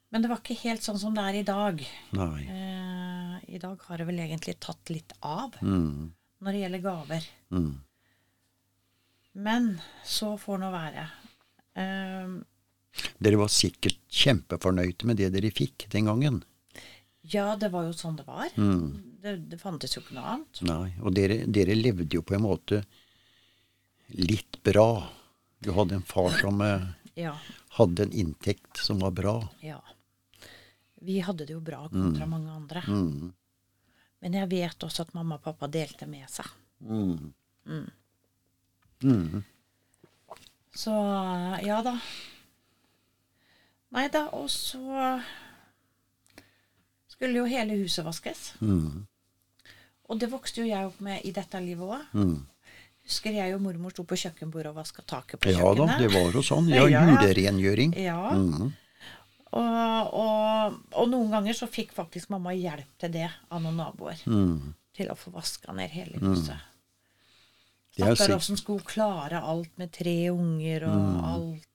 Men 0.10 0.24
det 0.24 0.30
var 0.32 0.40
ikke 0.42 0.56
helt 0.64 0.82
sånn 0.82 0.98
som 0.98 1.14
det 1.14 1.22
er 1.30 1.36
i 1.38 1.46
dag. 1.46 1.82
Nei. 2.18 2.40
Eh, 2.50 3.36
I 3.56 3.60
dag 3.62 3.82
har 3.88 3.98
det 4.02 4.08
vel 4.10 4.22
egentlig 4.24 4.56
tatt 4.62 4.90
litt 4.90 5.14
av 5.22 5.54
Mm. 5.62 6.12
når 6.42 6.52
det 6.56 6.62
gjelder 6.64 6.82
gaver. 6.88 7.28
Mm. 7.52 7.76
Men 9.34 9.68
så 10.04 10.32
får 10.42 10.58
nå 10.64 10.72
være. 10.74 11.04
Ehm, 11.78 12.40
Dere 13.20 13.38
var 13.40 13.52
sikkert 13.54 14.00
kjempefornøyde 14.10 15.06
med 15.08 15.18
det 15.22 15.30
dere 15.36 15.52
fikk 15.54 15.86
den 15.94 16.06
gangen. 16.10 16.44
ja, 17.30 17.56
det 17.56 17.70
var 17.72 17.84
jo 17.86 17.94
sånn 17.94 18.16
det 18.18 18.26
var. 18.28 18.50
Mm. 18.58 19.18
Det, 19.22 19.36
det 19.52 19.60
fantes 19.62 19.94
jo 19.96 20.02
ikke 20.02 20.16
noe 20.18 20.26
annet. 20.34 20.62
Nei, 20.66 20.90
og 21.04 21.14
dere, 21.14 21.44
dere 21.46 21.76
levde 21.76 22.16
jo 22.18 22.24
på 22.26 22.34
en 22.38 22.46
måte 22.48 22.82
litt 24.18 24.58
bra. 24.66 24.88
Du 25.60 25.72
hadde 25.76 25.96
en 26.00 26.08
far 26.08 26.32
som 26.40 26.62
eh, 26.66 26.88
Ja. 27.20 27.34
hadde 27.78 28.04
en 28.08 28.14
inntekt 28.16 28.78
som 28.80 29.00
var 29.04 29.12
bra. 29.12 29.38
ja. 29.62 29.82
Vi 31.02 31.20
hadde 31.24 31.46
det 31.48 31.54
jo 31.54 31.62
bra 31.64 31.86
kontra 31.88 32.26
mange 32.28 32.52
andre. 32.52 32.82
Mm. 32.88 33.30
Men 34.20 34.34
jeg 34.36 34.50
vet 34.52 34.84
også 34.84 35.06
at 35.06 35.14
mamma 35.16 35.38
og 35.38 35.44
pappa 35.46 35.68
delte 35.72 36.04
med 36.12 36.26
seg. 36.28 36.50
Mm. 36.84 37.30
Mm. 39.04 39.44
Så 40.76 40.92
ja 41.64 41.78
da. 41.86 41.94
Nei 43.92 44.08
da, 44.14 44.28
og 44.38 44.50
så 44.54 45.18
skulle 47.10 47.40
jo 47.42 47.48
hele 47.50 47.78
huset 47.82 48.06
vaskes. 48.06 48.54
Mm. 48.62 49.06
Og 50.10 50.20
det 50.22 50.30
vokste 50.32 50.62
jo 50.64 50.68
jeg 50.70 50.88
opp 50.90 51.00
med 51.06 51.26
i 51.26 51.32
dette 51.36 51.60
livet 51.62 51.86
òg. 51.98 52.06
Mm. 52.18 52.36
Husker 53.10 53.34
jeg 53.34 53.56
og 53.56 53.62
mormor 53.66 53.94
sto 53.94 54.04
på 54.06 54.18
kjøkkenbordet 54.22 54.70
og 54.72 54.78
vaska 54.78 55.02
taket 55.10 55.42
på 55.42 55.50
Ja 55.56 55.72
da, 55.78 55.88
det 55.98 56.12
var 56.14 56.30
jo 56.36 56.44
sånn. 56.46 56.70
Ja, 56.70 56.84
Ja, 56.90 57.02
ja. 57.02 57.08
julerengjøring. 57.10 57.96
Ja, 57.98 58.20
Mm. 58.38 58.70
og, 59.50 60.10
og, 60.14 60.76
og 60.94 61.08
noen 61.10 61.32
ganger 61.34 61.56
så 61.58 61.66
fikk 61.68 61.92
faktisk 61.98 62.30
mamma 62.30 62.54
hjelp 62.54 62.92
til 63.02 63.10
det 63.16 63.30
av 63.50 63.64
noen 63.64 63.80
naboer. 63.82 64.20
Mm. 64.30 64.76
Til 64.94 65.10
å 65.10 65.16
få 65.18 65.32
vaska 65.34 65.74
ned 65.74 65.90
hele 65.90 66.20
huset. 66.22 66.60
Det 67.98 68.06
er 68.06 68.14
Stakkar 68.16 68.36
åssen 68.38 68.58
skulle 68.60 68.80
hun 68.84 68.88
klare 68.92 69.42
alt 69.42 69.72
med 69.82 69.90
tre 69.92 70.30
unger 70.30 70.86
og 70.86 71.00
Mm. 71.00 71.24
alt 71.34 71.66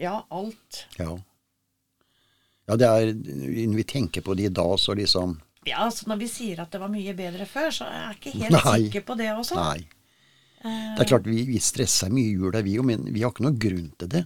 Ja, 0.00 0.14
alt. 0.32 0.86
Ja. 0.98 1.12
ja, 2.70 2.76
det 2.80 2.88
er 2.88 3.10
Når 3.14 3.76
vi 3.82 3.84
tenker 3.84 4.24
på 4.24 4.34
det 4.38 4.46
i 4.48 4.52
dag, 4.54 4.74
så 4.80 4.94
liksom 4.96 5.38
Ja, 5.68 5.82
altså 5.84 6.08
Når 6.08 6.20
vi 6.22 6.28
sier 6.32 6.62
at 6.64 6.72
det 6.72 6.80
var 6.80 6.88
mye 6.92 7.12
bedre 7.18 7.44
før, 7.46 7.68
så 7.74 7.84
er 7.88 8.06
jeg 8.08 8.18
ikke 8.20 8.36
helt 8.38 8.56
Nei. 8.64 8.76
sikker 8.86 9.04
på 9.10 9.16
det 9.20 9.28
også. 9.34 9.58
Nei. 9.60 9.80
Eh, 10.64 10.94
Det 10.96 11.04
er 11.04 11.10
klart, 11.12 11.26
vi, 11.28 11.42
vi 11.48 11.60
stresser 11.60 12.08
mye 12.12 12.30
i 12.30 12.36
jula, 12.38 12.62
vi 12.64 12.78
òg, 12.80 12.86
men 12.88 13.04
vi 13.12 13.22
har 13.24 13.32
ikke 13.34 13.44
noen 13.44 13.58
grunn 13.60 13.90
til 14.00 14.08
det. 14.16 14.24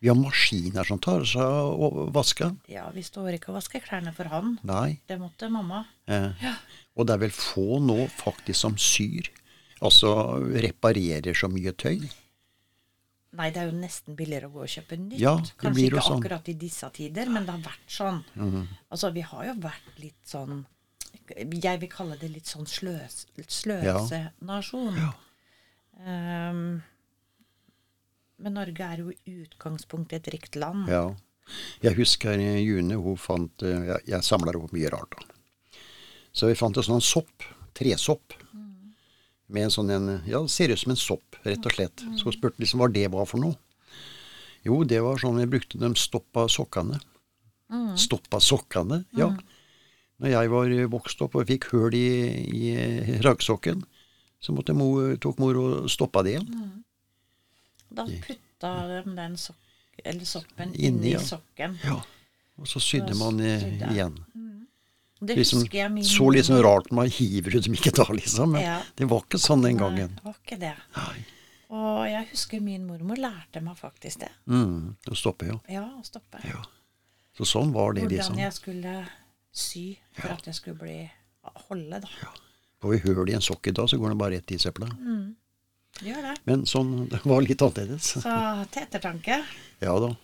Vi 0.00 0.08
har 0.08 0.16
maskiner 0.16 0.86
som 0.88 0.98
tar 0.98 1.22
seg 1.28 1.42
av 1.44 1.76
å 1.76 2.06
vaske. 2.14 2.46
Ja, 2.72 2.86
vi 2.94 3.02
står 3.04 3.34
ikke 3.36 3.50
og 3.52 3.58
vasker 3.58 3.82
klærne 3.84 4.14
for 4.16 4.30
han. 4.32 4.54
Nei. 4.64 4.98
Det 5.06 5.18
måtte 5.20 5.50
mamma. 5.52 5.84
Eh, 6.08 6.32
og 6.96 7.06
det 7.06 7.14
er 7.14 7.22
vel 7.26 7.34
få 7.36 7.78
nå 7.84 8.06
faktisk 8.16 8.58
som 8.64 8.78
syr. 8.80 9.28
Altså 9.84 10.14
reparerer 10.64 11.36
så 11.36 11.48
mye 11.52 11.72
tøy. 11.76 12.08
Nei, 13.38 13.46
det 13.54 13.60
er 13.62 13.68
jo 13.70 13.76
nesten 13.78 14.16
billigere 14.18 14.48
å 14.48 14.54
gå 14.56 14.64
og 14.64 14.70
kjøpe 14.72 14.96
nytt. 14.98 15.20
Ja, 15.22 15.36
det 15.38 15.52
Kanskje 15.54 15.74
blir 15.76 15.84
jo 15.92 15.96
ikke 16.00 16.06
sånn. 16.08 16.18
akkurat 16.22 16.48
i 16.50 16.54
disse 16.58 16.88
tider, 16.96 17.28
men 17.30 17.44
det 17.46 17.52
har 17.54 17.62
vært 17.62 17.92
sånn. 17.94 18.22
Altså, 18.90 19.12
vi 19.14 19.22
har 19.22 19.44
jo 19.46 19.54
vært 19.62 19.98
litt 20.02 20.22
sånn 20.26 20.64
Jeg 21.30 21.78
vil 21.82 21.90
kalle 21.90 22.16
det 22.18 22.28
litt 22.30 22.46
sånn 22.50 22.66
sløs, 22.66 23.26
sløsenasjon. 23.46 24.96
Ja. 24.98 25.12
Ehm, 26.06 26.80
men 28.40 28.54
Norge 28.56 28.86
er 28.86 29.02
jo 29.04 29.12
i 29.12 29.36
utgangspunktet 29.44 30.20
et 30.26 30.32
rikt 30.34 30.56
land. 30.58 30.88
Ja. 30.90 31.04
Jeg 31.82 31.96
husker 31.98 32.38
i 32.38 32.60
June, 32.62 32.94
hun 33.02 33.16
fant 33.18 33.62
eh, 33.66 33.86
Jeg, 33.90 34.04
jeg 34.12 34.22
samler 34.26 34.56
opp 34.58 34.72
mye 34.74 34.90
rart, 34.92 35.16
da. 35.18 35.78
Så 36.32 36.46
vi 36.50 36.54
fant 36.58 36.76
en 36.78 36.86
sånn 36.86 37.02
sopp. 37.02 37.46
Tresopp. 37.74 38.34
Med 39.50 39.66
en 39.66 39.74
sånn 39.74 39.90
en 39.90 40.08
Ja, 40.28 40.40
det 40.44 40.52
ser 40.54 40.70
ut 40.72 40.78
som 40.78 40.92
en 40.94 41.00
sopp, 41.00 41.38
rett 41.44 41.66
og 41.66 41.74
slett. 41.74 42.04
Så 42.20 42.32
spurte 42.34 42.62
liksom 42.62 42.82
hva 42.82 42.90
det 42.92 43.08
var 43.12 43.26
for 43.26 43.42
noe. 43.42 43.56
Jo, 44.66 44.82
det 44.84 45.00
var 45.02 45.18
sånn 45.18 45.40
vi 45.40 45.48
brukte 45.50 45.80
dem 45.80 45.96
stoppa 45.98 46.46
sokkene. 46.52 47.00
Stoppa 47.98 48.40
sokkene, 48.42 49.04
ja. 49.16 49.30
Når 50.20 50.34
jeg 50.34 50.50
var 50.52 50.74
vokst 50.92 51.22
opp 51.24 51.38
og 51.40 51.48
fikk 51.48 51.70
høl 51.72 51.94
i, 51.96 52.08
i 52.52 53.18
raggsokken, 53.24 53.86
så 54.40 54.52
måtte 54.52 54.74
mor, 54.76 55.14
tok 55.20 55.40
mor 55.40 55.56
og 55.60 55.88
stoppa 55.92 56.22
det 56.26 56.34
igjen. 56.36 56.50
Da 57.90 58.04
putta 58.04 58.74
de 58.90 59.16
den 59.16 59.36
sok 59.40 59.56
eller 60.04 60.24
soppen 60.24 60.74
Inni, 60.74 60.86
inni 60.86 61.12
ja. 61.12 61.20
sokken. 61.20 61.76
Ja. 61.84 61.98
Og 62.60 62.68
så 62.68 62.80
sydde 62.80 63.16
man 63.18 63.40
eh, 63.40 63.60
Sydde. 63.60 63.88
igjen. 63.92 64.16
Det 65.20 65.36
liksom, 65.36 65.60
husker 65.60 65.78
jeg 65.82 65.92
min 65.92 66.04
så 66.08 66.30
litt 66.32 66.46
sånn 66.48 66.62
rart 66.64 66.90
man 66.96 67.10
hiver 67.12 67.56
ut 67.58 67.66
ikke 67.68 67.92
da, 67.92 68.06
liksom. 68.16 68.52
Men 68.54 68.62
Ja. 68.62 68.78
det 68.96 69.08
var 69.10 69.20
ikke 69.26 69.38
sånn 69.42 69.62
den 69.62 69.76
gangen. 69.76 70.14
Nei, 70.14 70.16
det 70.16 70.24
var 70.24 70.36
ikke 70.44 70.58
det. 70.62 70.74
Nei. 70.96 71.24
Og 71.70 72.06
jeg 72.08 72.26
husker 72.32 72.60
min 72.64 72.86
mormor 72.88 73.16
lærte 73.20 73.60
meg 73.62 73.76
faktisk 73.78 74.20
det. 74.24 74.30
Mm, 74.48 74.96
å 75.06 75.14
stoppe, 75.16 75.46
ja. 75.46 75.58
Ja, 75.68 75.82
å 76.00 76.04
stoppe. 76.04 76.40
ja. 76.44 76.62
Så 77.36 77.44
sånn 77.46 77.70
var 77.72 77.92
det, 77.94 78.02
Hvordan 78.08 78.16
liksom. 78.16 78.38
jeg 78.40 78.52
skulle 78.56 78.94
sy 79.52 79.84
for 80.16 80.32
at 80.32 80.44
jeg 80.48 80.54
skulle 80.54 80.78
bli 80.80 81.10
holde, 81.68 82.00
da. 82.00 82.08
Får 82.80 82.90
vi 82.90 82.98
høl 83.04 83.28
i 83.30 83.36
en 83.36 83.44
sokk 83.44 83.68
i 83.68 83.72
dag, 83.76 83.86
så 83.88 83.98
går 84.00 84.08
den 84.14 84.18
bare 84.18 84.34
rett 84.38 84.50
i 84.52 84.58
søpla. 84.58 84.88
Gjør 86.00 86.22
det. 86.26 86.34
Men 86.46 86.64
sånn, 86.66 87.08
det 87.12 87.20
var 87.24 87.40
litt 87.44 87.60
annerledes. 87.62 88.14
Så 88.24 88.34
til 88.72 88.82
ettertanke 88.86 89.42
Ja 89.82 89.94
da. 90.00 90.14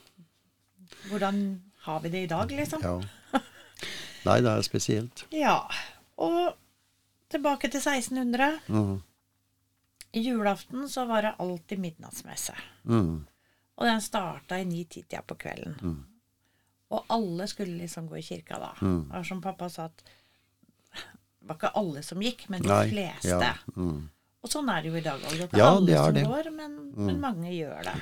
hvordan 1.10 1.60
har 1.86 2.00
vi 2.00 2.08
det 2.08 2.22
i 2.24 2.26
dag, 2.32 2.50
liksom? 2.50 2.82
Ja. 2.82 3.00
Nei, 4.26 4.40
det 4.44 4.52
er 4.52 4.64
spesielt. 4.66 5.24
Ja. 5.34 5.56
Og 6.18 6.56
tilbake 7.32 7.70
til 7.72 7.80
1600. 7.80 8.60
Mm. 8.68 8.96
I 10.16 10.20
julaften 10.24 10.88
så 10.88 11.04
var 11.08 11.22
det 11.26 11.34
alltid 11.42 11.78
midnattsmesse. 11.82 12.54
Mm. 12.88 13.26
Og 13.76 13.84
den 13.90 14.00
starta 14.00 14.58
i 14.58 14.64
ni-tida 14.64 15.20
på 15.26 15.34
kvelden. 15.36 15.96
Og 16.94 17.04
alle 17.12 17.46
skulle 17.50 17.76
liksom 17.82 18.06
gå 18.08 18.16
i 18.20 18.22
kirka 18.24 18.58
da. 18.62 18.70
Mm. 18.80 19.02
Det 19.08 19.16
var 19.18 19.26
som 19.28 19.42
pappa 19.44 19.68
sa 19.72 19.88
at 19.90 20.04
det 20.96 21.50
var 21.50 21.58
ikke 21.60 21.72
alle 21.78 22.02
som 22.02 22.22
gikk, 22.22 22.46
men 22.50 22.62
de 22.64 22.68
Nei. 22.72 22.86
fleste. 22.90 23.28
Ja. 23.28 23.52
Mm. 23.76 24.06
Og 24.42 24.50
sånn 24.50 24.70
er 24.72 24.82
det 24.82 24.90
jo 24.90 24.96
i 24.98 25.02
dag 25.04 25.20
òg. 25.20 25.34
Det 25.34 25.42
er 25.42 25.46
ikke 25.50 25.58
Ja, 25.60 25.68
alle 25.74 25.86
det 25.90 25.98
som 25.98 26.14
det. 26.14 26.22
Mm. 26.24 26.30
går, 26.32 26.50
men, 26.56 26.72
men 27.10 27.20
mange 27.22 27.52
gjør 27.52 27.82
det. 27.90 27.94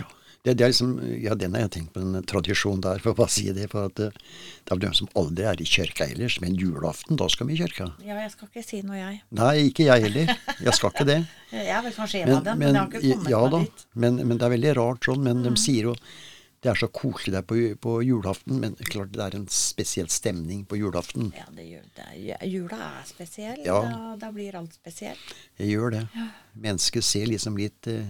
Det, 0.44 0.52
det 0.60 0.64
er 0.66 0.72
liksom, 0.74 0.90
ja, 1.24 1.34
den 1.40 1.54
har 1.56 1.62
jeg 1.64 1.70
tenkt 1.78 1.94
på, 1.94 2.02
den 2.04 2.26
tradisjonen 2.28 2.82
der, 2.84 2.98
for 3.00 3.14
å 3.14 3.18
bare 3.22 3.32
si 3.32 3.46
det. 3.56 3.70
For 3.72 3.88
at 3.88 4.02
eh, 4.04 4.10
det 4.68 4.74
er 4.74 4.82
de 4.82 4.90
som 4.98 5.08
aldri 5.16 5.46
er 5.48 5.62
i 5.64 5.68
kirka 5.68 6.04
ellers, 6.12 6.36
men 6.44 6.58
julaften, 6.60 7.16
da 7.16 7.30
skal 7.32 7.48
vi 7.48 7.56
i 7.56 7.62
kirka. 7.62 7.86
Ja, 8.04 8.18
jeg 8.20 8.34
skal 8.34 8.50
ikke 8.50 8.64
si 8.66 8.82
noe, 8.84 8.98
jeg. 9.00 9.22
Nei, 9.40 9.54
ikke 9.70 9.86
jeg 9.88 10.04
heller. 10.04 10.34
Jeg 10.60 10.76
skal 10.76 10.92
ikke 10.92 11.08
det. 11.08 11.18
Jeg 11.54 11.70
er 11.70 11.82
vel 11.86 11.92
kanskje 11.94 12.20
en 12.26 12.32
av 12.34 12.44
dem, 12.48 12.58
men, 12.58 12.74
jeg 12.74 12.80
har 12.80 12.88
ikke 12.90 13.00
kommet 13.14 13.30
ja 13.30 13.40
meg 13.44 13.52
da, 13.54 13.58
dit. 13.62 13.82
men, 14.04 14.16
men 14.26 14.38
det 14.40 14.46
er 14.46 14.52
veldig 14.56 14.72
rart 14.80 15.06
sånn. 15.06 15.20
Men 15.22 15.36
Mm. 15.38 15.44
de 15.46 15.60
sier 15.62 15.86
jo 15.86 15.92
det 16.64 16.70
er 16.72 16.78
så 16.80 16.88
koselig 16.96 17.34
der 17.36 17.44
på, 17.44 17.58
på 17.84 17.92
julaften, 18.02 18.56
men 18.62 18.74
klart 18.88 19.10
det 19.12 19.20
er 19.20 19.34
en 19.36 19.44
spesiell 19.52 20.08
stemning 20.10 20.62
på 20.66 20.78
julaften. 20.80 21.28
Ja, 21.36 21.44
det 21.52 21.66
gjør 21.68 21.84
det. 21.98 22.06
Jula 22.48 22.78
er 22.86 23.02
spesiell. 23.06 23.58
Ja. 23.66 23.76
Da, 23.84 24.14
da 24.22 24.30
blir 24.32 24.56
alt 24.56 24.72
spesielt. 24.76 25.20
Det 25.60 25.68
gjør 25.68 25.92
det. 25.98 26.02
Mennesket 26.56 27.04
ser 27.04 27.28
liksom 27.28 27.58
litt 27.60 27.86
eh, 27.92 28.06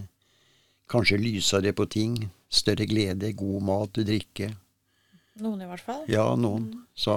Kanskje 0.91 1.19
lysere 1.19 1.73
på 1.77 1.87
ting. 1.91 2.19
Større 2.49 2.87
glede, 2.87 3.33
god 3.37 3.63
mat, 3.67 4.01
drikke. 4.07 4.51
Noen 5.43 5.65
i 5.65 5.69
hvert 5.69 5.83
fall. 5.83 6.05
Ja, 6.11 6.27
noen. 6.39 6.69
Så 6.95 7.15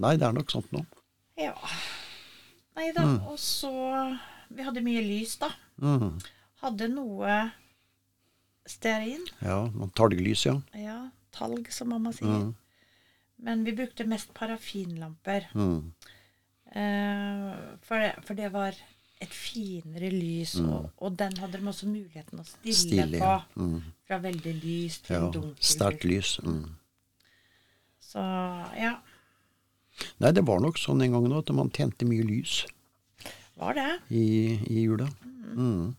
Nei, 0.00 0.14
det 0.16 0.28
er 0.28 0.36
nok 0.36 0.52
sånt 0.52 0.70
noe. 0.72 0.86
Ja. 1.40 1.52
Nei 2.78 2.90
da. 2.96 3.04
Og 3.28 3.36
så 3.40 3.72
Vi 4.52 4.64
hadde 4.64 4.82
mye 4.84 5.00
lys, 5.04 5.36
da. 5.40 5.48
Mm. 5.80 6.18
Hadde 6.60 6.88
noe 6.92 7.36
stearin. 8.68 9.24
Ja, 9.40 9.62
noen 9.72 9.92
talglys, 9.96 10.44
ja. 10.46 10.58
Ja, 10.76 10.98
talg, 11.32 11.70
som 11.72 11.88
mamma 11.92 12.12
sier. 12.12 12.28
Mm. 12.28 12.50
Men 13.42 13.64
vi 13.64 13.72
brukte 13.76 14.06
mest 14.06 14.34
parafinlamper. 14.36 15.48
Mhm. 15.56 15.92
Eh, 16.72 17.48
for, 17.84 18.00
det, 18.00 18.12
for 18.24 18.38
det 18.38 18.48
var 18.52 18.76
et 19.22 19.32
finere 19.34 20.10
lys, 20.12 20.56
og, 20.60 20.90
og 20.98 21.16
den 21.20 21.36
hadde 21.38 21.60
de 21.60 21.68
også 21.70 21.86
muligheten 21.90 22.40
å 22.42 22.44
stille, 22.44 22.72
Mm. 22.72 22.80
Stille, 22.82 23.18
på. 23.22 23.24
ja. 23.24 23.38
Mhm. 23.56 23.82
Fra 24.08 24.18
veldig 24.24 24.54
lys 24.64 24.98
til 25.06 25.16
ja. 25.16 25.30
dunkelt. 25.34 25.62
Sterkt 25.72 26.04
lys. 26.08 26.34
Mm. 26.44 26.64
Så 28.02 28.20
ja, 28.76 28.96
Nei, 30.22 30.30
det 30.32 30.42
var 30.48 30.58
nok 30.64 30.78
sånn 30.80 31.02
en 31.04 31.12
gang 31.12 31.26
nå 31.28 31.38
at 31.42 31.50
man 31.54 31.68
tjente 31.70 32.06
mye 32.08 32.24
lys 32.24 32.62
var 33.60 33.74
det. 33.76 33.88
i, 34.10 34.22
i 34.72 34.82
jula. 34.86 35.06
Mhm. 35.52 35.94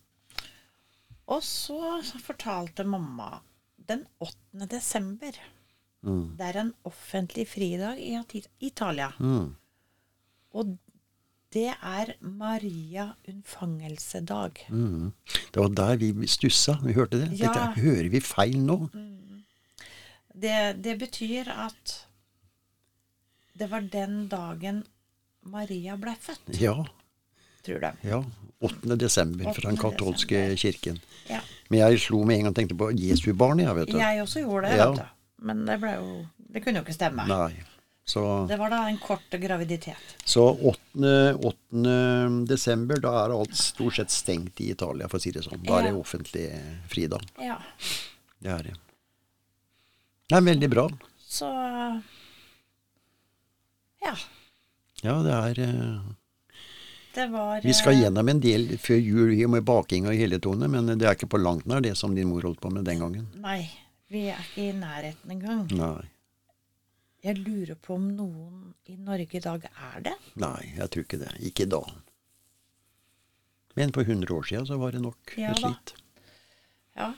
Og 1.33 1.41
så 1.45 1.77
fortalte 2.19 2.83
mamma 2.83 3.39
den 3.87 4.01
8. 4.19 4.65
desember. 4.67 5.37
Det 6.03 6.43
er 6.49 6.57
en 6.59 6.73
offentlig 6.89 7.45
fridag 7.47 8.01
i 8.03 8.17
Italia. 8.67 9.11
Og 10.53 10.73
det 11.53 11.69
er 11.69 12.13
Maria 12.21 13.11
unnfangelsedag. 13.29 14.63
Mm. 14.69 15.11
Det 15.53 15.61
var 15.61 15.69
der 15.77 15.95
vi 16.01 16.27
stussa. 16.27 16.77
Vi 16.83 16.93
hørte 16.97 17.19
det. 17.21 17.31
Ja. 17.39 17.51
Dette, 17.53 17.81
hører 17.83 18.09
vi 18.09 18.19
feil 18.25 18.57
nå? 18.65 18.77
Det, 20.33 20.55
det 20.83 20.95
betyr 20.99 21.49
at 21.53 21.93
det 23.53 23.67
var 23.69 23.85
den 23.93 24.27
dagen 24.31 24.83
Maria 25.45 25.95
ble 25.99 26.15
født, 26.19 26.55
Ja. 26.61 26.73
tror 27.63 27.79
de. 27.83 27.91
ja. 28.07 28.23
8. 28.63 28.95
desember 28.97 29.51
fra 29.53 29.69
den 29.69 29.77
katolske 29.77 30.37
desember. 30.39 30.55
kirken. 30.57 30.99
Ja. 31.29 31.41
Men 31.69 31.79
jeg 31.79 31.99
slo 31.99 32.23
med 32.23 32.37
en 32.37 32.43
gang 32.45 32.53
og 32.53 32.55
tenkte 32.55 32.77
på 32.79 32.89
Jesu 32.95 33.33
barn, 33.35 33.59
jeg, 33.59 33.75
vet 33.75 33.91
du. 33.91 33.97
Jeg 33.99 34.21
også 34.23 34.39
gjorde 34.45 34.69
det, 34.71 34.77
Ja. 34.77 34.89
vet 34.89 34.97
du. 35.03 35.05
Men 35.45 35.65
det 35.67 35.79
jo 35.99 36.25
Det 36.53 36.61
kunne 36.63 36.79
jo 36.79 36.83
ikke 36.85 36.93
stemme. 36.93 37.25
Nei. 37.27 37.53
Så, 38.05 38.45
Det 38.49 38.57
var 38.59 38.69
da 38.69 38.81
en 38.89 38.97
kort 38.99 39.29
graviditet. 39.29 39.95
så 40.25 40.43
8. 40.59 41.37
8. 41.39 42.45
desember, 42.45 42.99
da 42.99 43.13
er 43.23 43.31
alt 43.31 43.55
stort 43.55 43.95
sett 43.95 44.11
stengt 44.11 44.59
i 44.61 44.71
Italia, 44.71 45.07
for 45.07 45.17
å 45.17 45.23
si 45.23 45.31
det 45.31 45.45
sånn. 45.45 45.63
Da 45.63 45.79
er 45.79 45.87
det 45.87 45.93
offentlig 45.95 46.49
fridag. 46.91 47.23
Ja. 47.39 47.61
Det 48.43 48.51
er 48.51 48.63
det. 48.67 48.75
Det 50.27 50.35
er 50.37 50.41
veldig 50.49 50.69
bra. 50.69 50.89
Så 51.19 51.47
Ja. 54.03 54.15
Ja, 55.03 55.15
det 55.23 55.31
er 55.31 55.59
eh, 55.63 56.01
Det 57.15 57.27
var 57.31 57.61
Vi 57.63 57.73
skal 57.73 57.93
eh, 57.93 58.01
gjennom 58.03 58.29
en 58.29 58.39
del 58.43 58.77
før 58.79 58.99
jul 58.99 59.47
med 59.51 59.63
baking 59.63 60.07
og 60.07 60.15
hele 60.15 60.39
tone, 60.43 60.67
men 60.67 60.91
det 60.97 61.07
er 61.07 61.15
ikke 61.15 61.31
på 61.31 61.39
langt 61.39 61.65
nær 61.65 61.81
det 61.83 61.95
som 61.97 62.15
din 62.15 62.27
mor 62.27 62.41
holdt 62.43 62.59
på 62.59 62.71
med 62.71 62.83
den 62.85 62.99
gangen. 62.99 63.27
Nei, 63.39 63.69
vi 64.11 64.27
er 64.31 64.39
ikke 64.43 64.67
i 64.67 64.73
nærheten 64.75 65.31
engang. 65.37 65.67
Nei. 65.71 66.03
Jeg 67.23 67.39
lurer 67.39 67.75
på 67.79 67.95
om 67.95 68.09
noen 68.17 68.73
i 68.91 68.97
Norge 68.99 69.37
i 69.39 69.43
dag 69.43 69.63
er 69.71 70.01
det. 70.09 70.13
Nei, 70.43 70.73
jeg 70.75 70.89
tror 70.91 71.05
ikke 71.05 71.19
det. 71.21 71.29
Ikke 71.47 71.67
da. 71.71 71.79
Men 73.79 73.93
for 73.95 74.03
100 74.03 74.33
år 74.35 74.43
siden 74.49 74.65
så 74.67 74.77
var 74.77 74.91
det 74.91 75.01
nok 75.01 75.35
Ja 75.39 75.53
slikt. 75.57 75.95
Ja. 76.99 77.13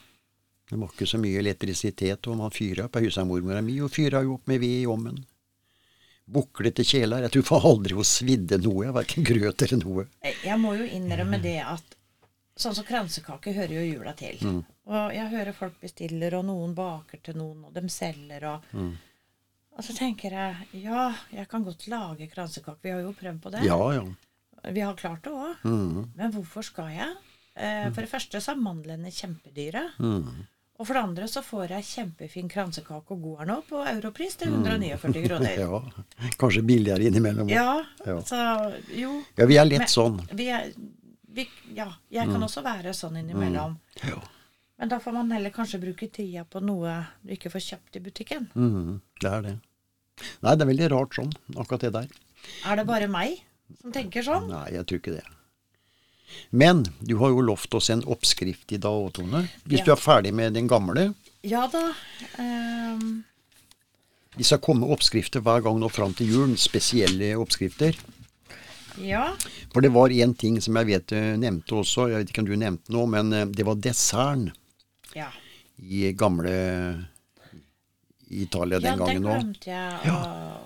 Det 0.70 0.78
var 0.82 0.94
ikke 0.94 1.08
så 1.10 1.18
mye 1.22 1.40
elektrisitet, 1.42 2.28
og 2.30 2.38
man 2.40 2.54
fyra 2.54 2.88
på 2.90 3.02
huset 3.04 3.28
mormora 3.28 3.62
mi, 3.66 3.80
og 3.86 3.92
fyra 3.94 4.22
jo 4.26 4.38
opp 4.38 4.48
med 4.50 4.62
ved 4.64 4.84
i 4.84 4.86
ommen. 4.90 5.18
Buklete 6.26 6.86
kjeler. 6.86 7.26
Jeg 7.28 7.36
tror 7.36 7.66
aldri 7.70 7.98
hun 7.98 8.08
svidde 8.08 8.58
noe, 8.62 8.88
verken 8.96 9.26
grøt 9.28 9.62
eller 9.66 9.82
noe. 9.84 10.06
Jeg 10.26 10.40
jeg 10.48 10.62
må 10.62 10.74
jo 10.80 10.86
innrømme 10.86 11.42
det 11.44 11.60
at 11.66 11.98
sånn 12.58 12.74
som 12.78 12.88
kransekake 12.88 13.54
hører 13.54 13.76
jo 13.78 13.84
jula 13.90 14.14
til. 14.18 14.40
Mm. 14.42 14.62
Og 14.86 15.14
jeg 15.18 15.30
hører 15.34 15.54
folk 15.58 15.78
bestiller, 15.82 16.38
og 16.40 16.48
noen 16.48 16.74
baker 16.78 17.22
til 17.26 17.38
noen, 17.38 17.66
og 17.68 17.74
de 17.76 17.86
selger, 17.90 18.48
og 18.54 18.72
Mm. 18.74 18.96
Og 19.76 19.84
så 19.84 19.94
tenker 19.98 20.32
jeg 20.32 20.84
ja, 20.86 21.10
jeg 21.36 21.48
kan 21.52 21.64
godt 21.66 21.88
lage 21.92 22.30
kransekake. 22.32 22.80
Vi 22.82 22.90
har 22.94 23.02
jo 23.04 23.12
prøvd 23.14 23.42
på 23.44 23.52
det. 23.52 23.64
Ja, 23.68 23.80
ja. 23.94 24.04
Vi 24.72 24.82
har 24.82 24.96
klart 24.98 25.24
det 25.24 25.32
òg. 25.36 25.56
Mm. 25.68 26.12
Men 26.16 26.32
hvorfor 26.32 26.64
skal 26.64 26.88
jeg? 26.96 27.16
Eh, 27.56 27.90
for 27.92 28.02
det 28.02 28.10
første 28.12 28.40
så 28.42 28.54
er 28.56 28.62
mandlene 28.64 29.12
kjempedyre. 29.12 29.84
Mm. 30.00 30.46
Og 30.80 30.88
for 30.88 30.94
det 30.98 31.04
andre 31.04 31.28
så 31.32 31.40
får 31.46 31.70
jeg 31.76 31.86
kjempefin 31.88 32.50
kransekake 32.52 33.12
og 33.16 33.22
god 33.24 33.42
er 33.44 33.50
nå 33.52 33.58
på 33.68 33.84
Europris 33.88 34.36
til 34.42 34.52
149 34.52 35.22
kroner. 35.28 35.60
ja. 35.60 36.32
Kanskje 36.40 36.64
billigere 36.68 37.04
innimellom. 37.08 37.48
Ja, 37.52 37.82
Ja. 38.06 38.18
så 38.28 38.40
jo. 38.96 39.22
Ja, 39.38 39.46
vi 39.48 39.58
er 39.62 39.66
lett 39.70 39.86
Men- 39.86 39.88
sånn. 39.94 40.18
Vi 40.36 40.50
er, 40.52 40.72
vi, 41.36 41.48
ja, 41.76 41.92
jeg 42.12 42.28
Mm. 42.28 42.34
kan 42.34 42.44
også 42.48 42.64
være 42.64 42.92
sånn 42.96 43.20
innimellom. 43.22 43.78
Ja. 44.04 44.20
Men 44.80 44.90
da 44.90 45.00
får 45.00 45.14
man 45.14 45.32
heller 45.32 45.50
kanskje 45.56 45.80
bruke 45.80 46.10
tida 46.12 46.44
på 46.44 46.60
noe 46.62 47.06
du 47.24 47.32
ikke 47.32 47.50
får 47.52 47.64
kjøpt 47.64 47.96
i 47.96 48.00
butikken. 48.00 48.50
Mm, 48.56 49.00
Det 49.22 49.32
er 49.32 49.42
det. 49.42 49.56
Nei, 50.42 50.56
det 50.56 50.62
er 50.66 50.70
veldig 50.72 50.90
rart 50.94 51.16
sånn, 51.18 51.32
akkurat 51.58 51.82
det 51.88 51.94
der. 51.94 52.08
Er 52.66 52.76
det 52.80 52.86
bare 52.88 53.08
meg 53.12 53.40
som 53.82 53.92
tenker 53.96 54.24
sånn? 54.26 54.48
Nei, 54.52 54.68
jeg 54.78 54.86
tror 54.88 55.00
ikke 55.02 55.16
det. 55.18 55.24
Men 56.52 56.84
du 57.06 57.16
har 57.22 57.30
jo 57.34 57.44
lovt 57.46 57.74
oss 57.78 57.90
en 57.94 58.02
oppskrift 58.12 58.72
i 58.76 58.80
dag 58.82 58.92
òg, 58.92 59.14
Tone. 59.20 59.44
Hvis 59.68 59.80
Ja. 59.80 59.86
du 59.86 59.92
er 59.94 60.02
ferdig 60.02 60.34
med 60.34 60.54
den 60.54 60.68
gamle. 60.68 61.14
Ja 61.44 61.68
da. 61.68 61.94
Um... 62.40 63.24
Vi 64.36 64.44
skal 64.44 64.60
komme 64.60 64.88
oppskrifter 64.92 65.40
hver 65.40 65.62
gang 65.64 65.78
nå 65.80 65.88
fram 65.90 66.14
til 66.14 66.28
julen. 66.28 66.58
Spesielle 66.60 67.36
oppskrifter. 67.40 67.96
ja. 69.00 69.34
For 69.72 69.82
det 69.82 69.92
var 69.94 70.10
én 70.10 70.34
ting 70.38 70.60
som 70.62 70.76
jeg 70.76 70.88
vet 70.88 71.08
du 71.08 71.16
nevnte 71.38 71.76
også, 71.76 72.10
jeg 72.10 72.18
vet 72.24 72.30
ikke 72.34 72.42
om 72.44 72.50
du 72.50 72.56
nevnte 72.60 72.92
noe, 72.92 73.08
men 73.08 73.32
eh, 73.34 73.46
det 73.46 73.66
var 73.66 73.76
desserten 73.76 74.52
Ja. 75.16 75.30
i 75.80 76.12
gamle 76.14 77.08
Italia 78.44 78.80
den 78.80 78.92
ja, 78.92 78.96
den 78.96 79.06
gangen 79.06 79.26
òg. 79.26 79.40
glemte 79.40 79.72
jeg 79.72 80.12
å 80.12 80.20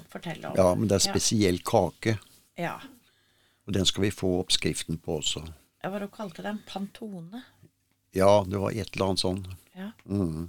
fortelle 0.10 0.50
om. 0.52 0.58
Ja, 0.58 0.70
men 0.76 0.90
det 0.90 0.98
er 1.00 1.06
spesiell 1.06 1.60
kake. 1.66 2.18
Ja. 2.60 2.78
Og 3.68 3.74
den 3.76 3.86
skal 3.86 4.08
vi 4.08 4.12
få 4.12 4.40
oppskriften 4.42 4.98
på 5.04 5.20
også. 5.22 5.44
Jeg 5.84 5.92
var 5.94 6.04
og 6.04 6.12
kalte 6.16 6.44
den 6.44 6.60
pantone. 6.68 7.44
Ja, 8.18 8.44
det 8.48 8.58
var 8.60 8.72
et 8.74 8.96
eller 8.96 9.12
annet 9.12 9.22
sånn. 9.22 9.44
Ja. 9.78 9.92
Mm. 10.10 10.48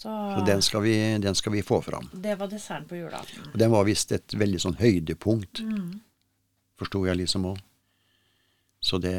Så, 0.00 0.08
Så 0.08 0.44
den 0.46 0.62
skal, 0.64 0.80
vi, 0.86 0.94
den 1.20 1.34
skal 1.36 1.52
vi 1.52 1.60
få 1.66 1.82
fram. 1.84 2.06
det 2.12 2.38
var 2.40 2.48
desserten 2.48 2.86
på 2.88 2.96
julaften. 2.96 3.50
Og 3.52 3.58
den 3.60 3.70
var 3.74 3.84
visst 3.84 4.12
et 4.16 4.32
veldig 4.32 4.60
sånn 4.62 4.78
høydepunkt. 4.80 5.60
Mm. 5.60 5.98
Forsto 6.80 7.02
jeg 7.04 7.18
liksom 7.20 7.44
òg. 7.50 7.58
Så 8.80 8.96
det 8.98 9.12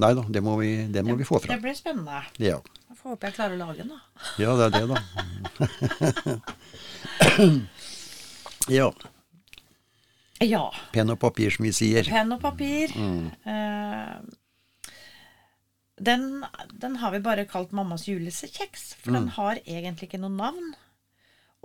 Nei 0.00 0.12
da, 0.16 0.22
det 0.32 0.40
må 0.44 0.54
vi, 0.60 0.70
det 0.88 1.02
må 1.04 1.14
vi 1.18 1.26
få 1.28 1.38
Det 1.44 1.58
blir 1.60 1.74
spennende. 1.76 2.22
Ja. 2.40 2.56
Jeg 2.88 2.96
får 2.96 3.10
håpe 3.14 3.26
jeg 3.28 3.34
klarer 3.36 3.54
å 3.56 3.60
lage 3.66 3.82
den, 3.84 3.90
da. 3.92 4.00
ja, 4.40 4.54
det 4.56 4.64
er 4.64 4.70
det, 4.74 4.84
da. 4.88 4.98
ja. 8.78 8.88
Ja. 10.44 10.64
Penn 10.92 11.12
og 11.14 11.18
papir, 11.22 11.50
som 11.54 11.64
vi 11.66 11.72
sier. 11.76 12.04
Penn 12.08 12.32
og 12.34 12.40
papir. 12.42 12.92
Mm. 12.96 13.28
Uh, 13.46 14.16
den, 16.04 16.24
den 16.80 16.96
har 17.00 17.12
vi 17.14 17.20
bare 17.24 17.44
kalt 17.48 17.72
mammas 17.76 18.08
julesekjeks, 18.08 18.94
for 19.00 19.10
Mm. 19.12 19.18
den 19.20 19.28
har 19.36 19.60
egentlig 19.64 20.08
ikke 20.08 20.20
noe 20.24 20.34
navn. 20.34 20.72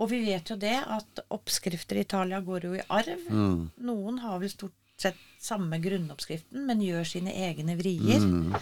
Og 0.00 0.08
vi 0.12 0.22
vet 0.24 0.48
jo 0.48 0.56
det 0.56 0.76
at 0.80 1.20
oppskrifter 1.34 1.96
i 1.98 2.04
Italia 2.06 2.40
går 2.40 2.60
jo 2.64 2.72
i 2.78 2.84
arv. 2.88 3.20
Mm. 3.28 3.70
Noen 3.84 4.18
har 4.22 4.38
vel 4.40 4.48
stort 4.52 4.76
sett 5.00 5.18
samme 5.40 5.78
grunnoppskriften, 5.80 6.66
men 6.68 6.82
gjør 6.84 7.06
sine 7.08 7.32
egne 7.48 7.76
vrier. 7.78 8.20
Mm. 8.20 8.54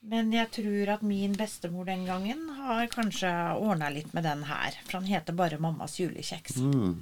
Men 0.00 0.32
jeg 0.32 0.48
tror 0.56 0.94
at 0.96 1.02
min 1.04 1.34
bestemor 1.36 1.88
den 1.88 2.06
gangen 2.08 2.46
har 2.56 2.86
kanskje 2.92 3.30
ordna 3.60 3.90
litt 3.92 4.14
med 4.16 4.24
den 4.24 4.46
her. 4.48 4.76
For 4.86 5.00
han 5.00 5.08
heter 5.08 5.36
bare 5.36 5.60
Mammas 5.60 5.98
julekjeks. 6.00 6.56
Mm. 6.64 6.94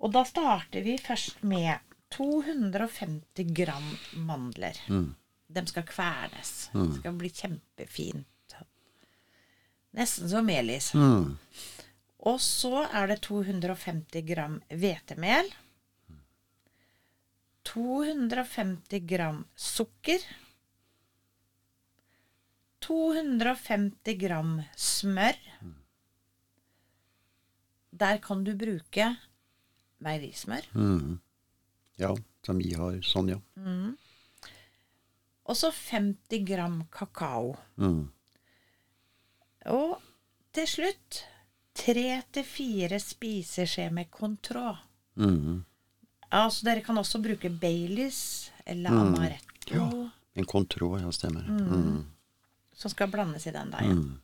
Og 0.00 0.12
da 0.12 0.24
starter 0.28 0.84
vi 0.84 0.96
først 1.00 1.42
med 1.44 1.84
250 2.16 3.52
gram 3.56 3.90
mandler. 4.28 4.78
Mm. 4.88 5.14
De 5.46 5.66
skal 5.68 5.86
kvernes. 5.88 6.54
Det 6.72 6.88
skal 7.00 7.20
bli 7.20 7.30
kjempefint. 7.32 8.56
Nesten 9.96 10.28
som 10.28 10.46
melis. 10.46 10.90
Mm. 10.94 11.36
Og 12.26 12.40
så 12.42 12.86
er 12.88 13.12
det 13.12 13.22
250 13.24 14.24
gram 14.28 14.58
hvetemel. 14.68 15.48
250 17.66 19.06
gram 19.10 19.44
sukker. 19.54 20.22
250 22.86 24.18
gram 24.20 24.62
smør. 24.76 25.38
Der 27.96 28.18
kan 28.22 28.44
du 28.44 28.52
bruke 28.54 29.08
meierismør. 30.04 30.68
Mm. 30.76 31.16
Ja, 31.98 32.12
som 32.46 32.60
vi 32.60 32.74
har 32.76 33.00
sånn, 33.06 33.32
ja. 33.32 33.40
Og 35.46 35.56
så 35.56 35.70
50 35.72 36.44
gram 36.46 36.82
kakao. 36.92 37.54
Mm. 37.80 38.04
Og 39.72 39.96
til 40.54 40.68
slutt 40.70 41.22
tre 41.76 42.20
til 42.32 42.46
fire 42.46 43.00
spiseskjeer 43.02 43.94
med 43.94 44.10
Contrå. 44.12 44.76
Mm. 45.16 45.64
Altså, 46.32 46.64
dere 46.64 46.80
kan 46.82 46.96
også 46.98 47.20
bruke 47.22 47.50
Baileys 47.60 48.50
eller 48.66 48.90
Amaretto, 48.90 49.74
Ja. 49.74 50.10
En 50.36 50.44
kontro, 50.44 50.98
ja, 51.00 51.10
stemmer. 51.12 51.42
Mm. 51.48 52.04
som 52.76 52.90
skal 52.90 53.08
blandes 53.08 53.46
i 53.46 53.50
den 53.54 53.70
deigen. 53.70 54.18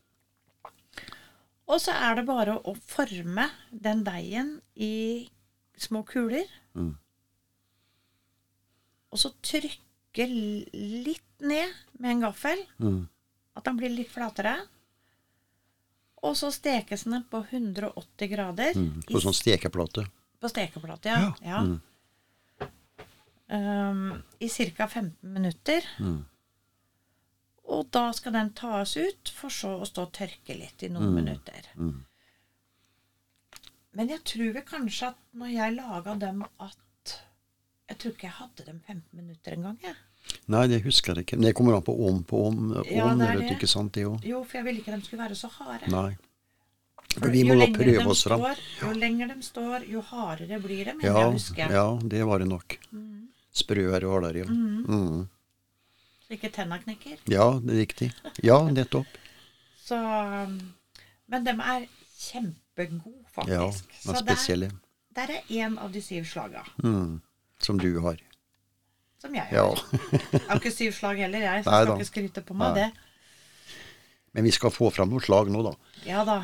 Og 1.67 1.81
så 1.81 1.93
er 1.95 2.17
det 2.19 2.27
bare 2.27 2.59
å 2.69 2.75
forme 2.77 3.47
den 3.73 4.03
deigen 4.05 4.61
i 4.77 5.29
små 5.79 6.03
kuler. 6.05 6.45
Mm. 6.77 6.97
Og 9.13 9.19
så 9.21 9.31
trykke 9.45 10.27
litt 10.29 11.41
ned 11.41 11.73
med 11.99 12.11
en 12.11 12.21
gaffel, 12.27 12.59
Mm. 12.81 13.09
at 13.57 13.65
den 13.65 13.77
blir 13.79 13.89
litt 13.97 14.11
flatere. 14.11 14.67
Og 16.23 16.37
så 16.37 16.53
stekes 16.53 17.05
den 17.05 17.25
på 17.25 17.41
180 17.51 18.29
grader 18.29 18.75
Mm. 18.75 19.03
På 19.07 19.21
sånn 19.21 19.35
stekeplate. 19.35 20.07
På 20.41 20.49
stekeplate, 20.49 21.07
ja. 21.09 21.33
ja. 21.43 21.63
Mm. 21.63 21.81
Um, 23.53 24.23
I 24.41 24.49
ca. 24.49 24.87
15 24.89 25.33
minutter. 25.35 25.89
Mm. 26.01 26.23
Og 27.73 27.89
da 27.95 28.07
skal 28.17 28.35
den 28.37 28.53
tas 28.57 28.97
ut, 28.97 29.33
for 29.37 29.53
så 29.53 29.75
å 29.81 29.89
stå 29.89 30.07
og 30.09 30.15
tørke 30.17 30.57
litt 30.57 30.83
i 30.83 30.91
noen 30.93 31.13
minutter. 31.15 31.69
Mm. 31.77 32.01
Men 33.93 34.09
jeg 34.09 34.25
tror 34.25 34.55
vel 34.57 34.65
kanskje 34.67 35.13
at 35.13 35.21
når 35.37 35.53
jeg 35.53 35.77
laga 35.77 36.17
dem 36.21 36.47
at 36.47 36.79
Jeg 37.91 37.99
tror 38.01 38.13
ikke 38.15 38.25
jeg 38.25 38.37
hadde 38.39 38.65
dem 38.65 38.79
15 38.89 39.03
minutter 39.19 39.53
engang, 39.53 39.77
jeg. 39.85 39.97
Nei, 40.49 40.63
det 40.71 40.79
husker 40.87 41.19
jeg 41.19 41.27
ikke. 41.27 41.37
Men 41.37 41.51
det 41.51 41.55
kommer 41.59 41.77
an 41.77 41.85
på 41.85 41.93
om 42.09 42.23
på 42.25 42.39
om. 42.49 42.61
Ja, 42.89 43.11
om 43.11 43.19
det 43.21 43.29
vet 43.35 43.51
du, 43.51 43.55
ikke 43.59 43.69
sant, 43.69 43.93
det 43.93 44.07
òg. 44.09 44.23
Jo, 44.25 44.39
for 44.47 44.61
jeg 44.61 44.69
ville 44.69 44.81
ikke 44.81 44.95
de 44.95 45.05
skulle 45.05 45.27
være 45.27 45.37
så 45.37 45.51
harde. 45.59 45.91
Nei. 45.93 46.15
For 47.13 47.35
Vi 47.35 47.43
må 47.45 47.59
jo 47.59 47.69
prøve 47.75 48.07
oss 48.15 48.23
fram. 48.25 48.41
Står, 48.41 48.63
jo 48.81 48.93
lenger 48.97 49.33
de 49.35 49.45
står, 49.45 49.85
jo 49.93 50.01
hardere 50.09 50.61
blir 50.63 50.89
de, 50.89 50.95
Ja, 51.05 51.27
ja, 51.75 51.85
det 52.15 52.23
var 52.31 52.41
det 52.41 52.49
nok. 52.49 52.79
Mm. 52.95 53.22
Sprøere 53.53 54.07
og 54.09 54.15
hardere, 54.17 54.43
ja. 54.43 54.49
Mm. 54.49 55.27
Så 56.27 56.37
ikke 56.39 56.49
tenna 56.55 56.79
knekker. 56.81 57.19
Ja, 57.29 57.51
det 57.61 57.75
er 57.75 57.81
riktig. 57.83 58.09
Ja, 58.43 58.61
nettopp. 58.73 59.07
Så 59.87 59.99
Men 61.29 61.45
de 61.45 61.53
er 61.61 61.87
kjempegode, 62.23 63.25
faktisk. 63.35 63.53
Ja, 63.93 64.01
Så 64.05 64.15
er 64.17 64.21
spesielle. 64.23 64.71
der 65.17 65.29
er 65.37 65.43
én 65.53 65.79
av 65.79 65.93
de 65.93 66.01
syv 66.03 66.25
slaga 66.25 66.63
Mm. 66.83 67.21
Som 67.61 67.79
du 67.79 68.01
har. 68.01 68.17
som 69.21 69.35
jeg 69.35 69.43
har. 69.43 69.55
Ja. 69.55 69.99
Jeg 70.33 70.41
har 70.49 70.57
ikke 70.59 70.71
syv 70.75 70.93
slag 70.93 71.17
heller, 71.23 71.39
jeg, 71.39 71.65
så 71.65 71.71
Nei 71.71 71.83
skal 71.85 71.87
da. 71.87 71.95
ikke 72.01 72.09
skryte 72.11 72.43
på 72.43 72.55
meg 72.59 72.73
Nei. 72.75 72.81
det. 72.81 72.93
Men 74.35 74.45
vi 74.45 74.51
skal 74.51 74.71
få 74.75 74.89
fram 74.91 75.11
noen 75.13 75.21
slag 75.23 75.51
nå, 75.53 75.61
da. 75.63 75.75
Ja 76.07 76.25
da. 76.25 76.41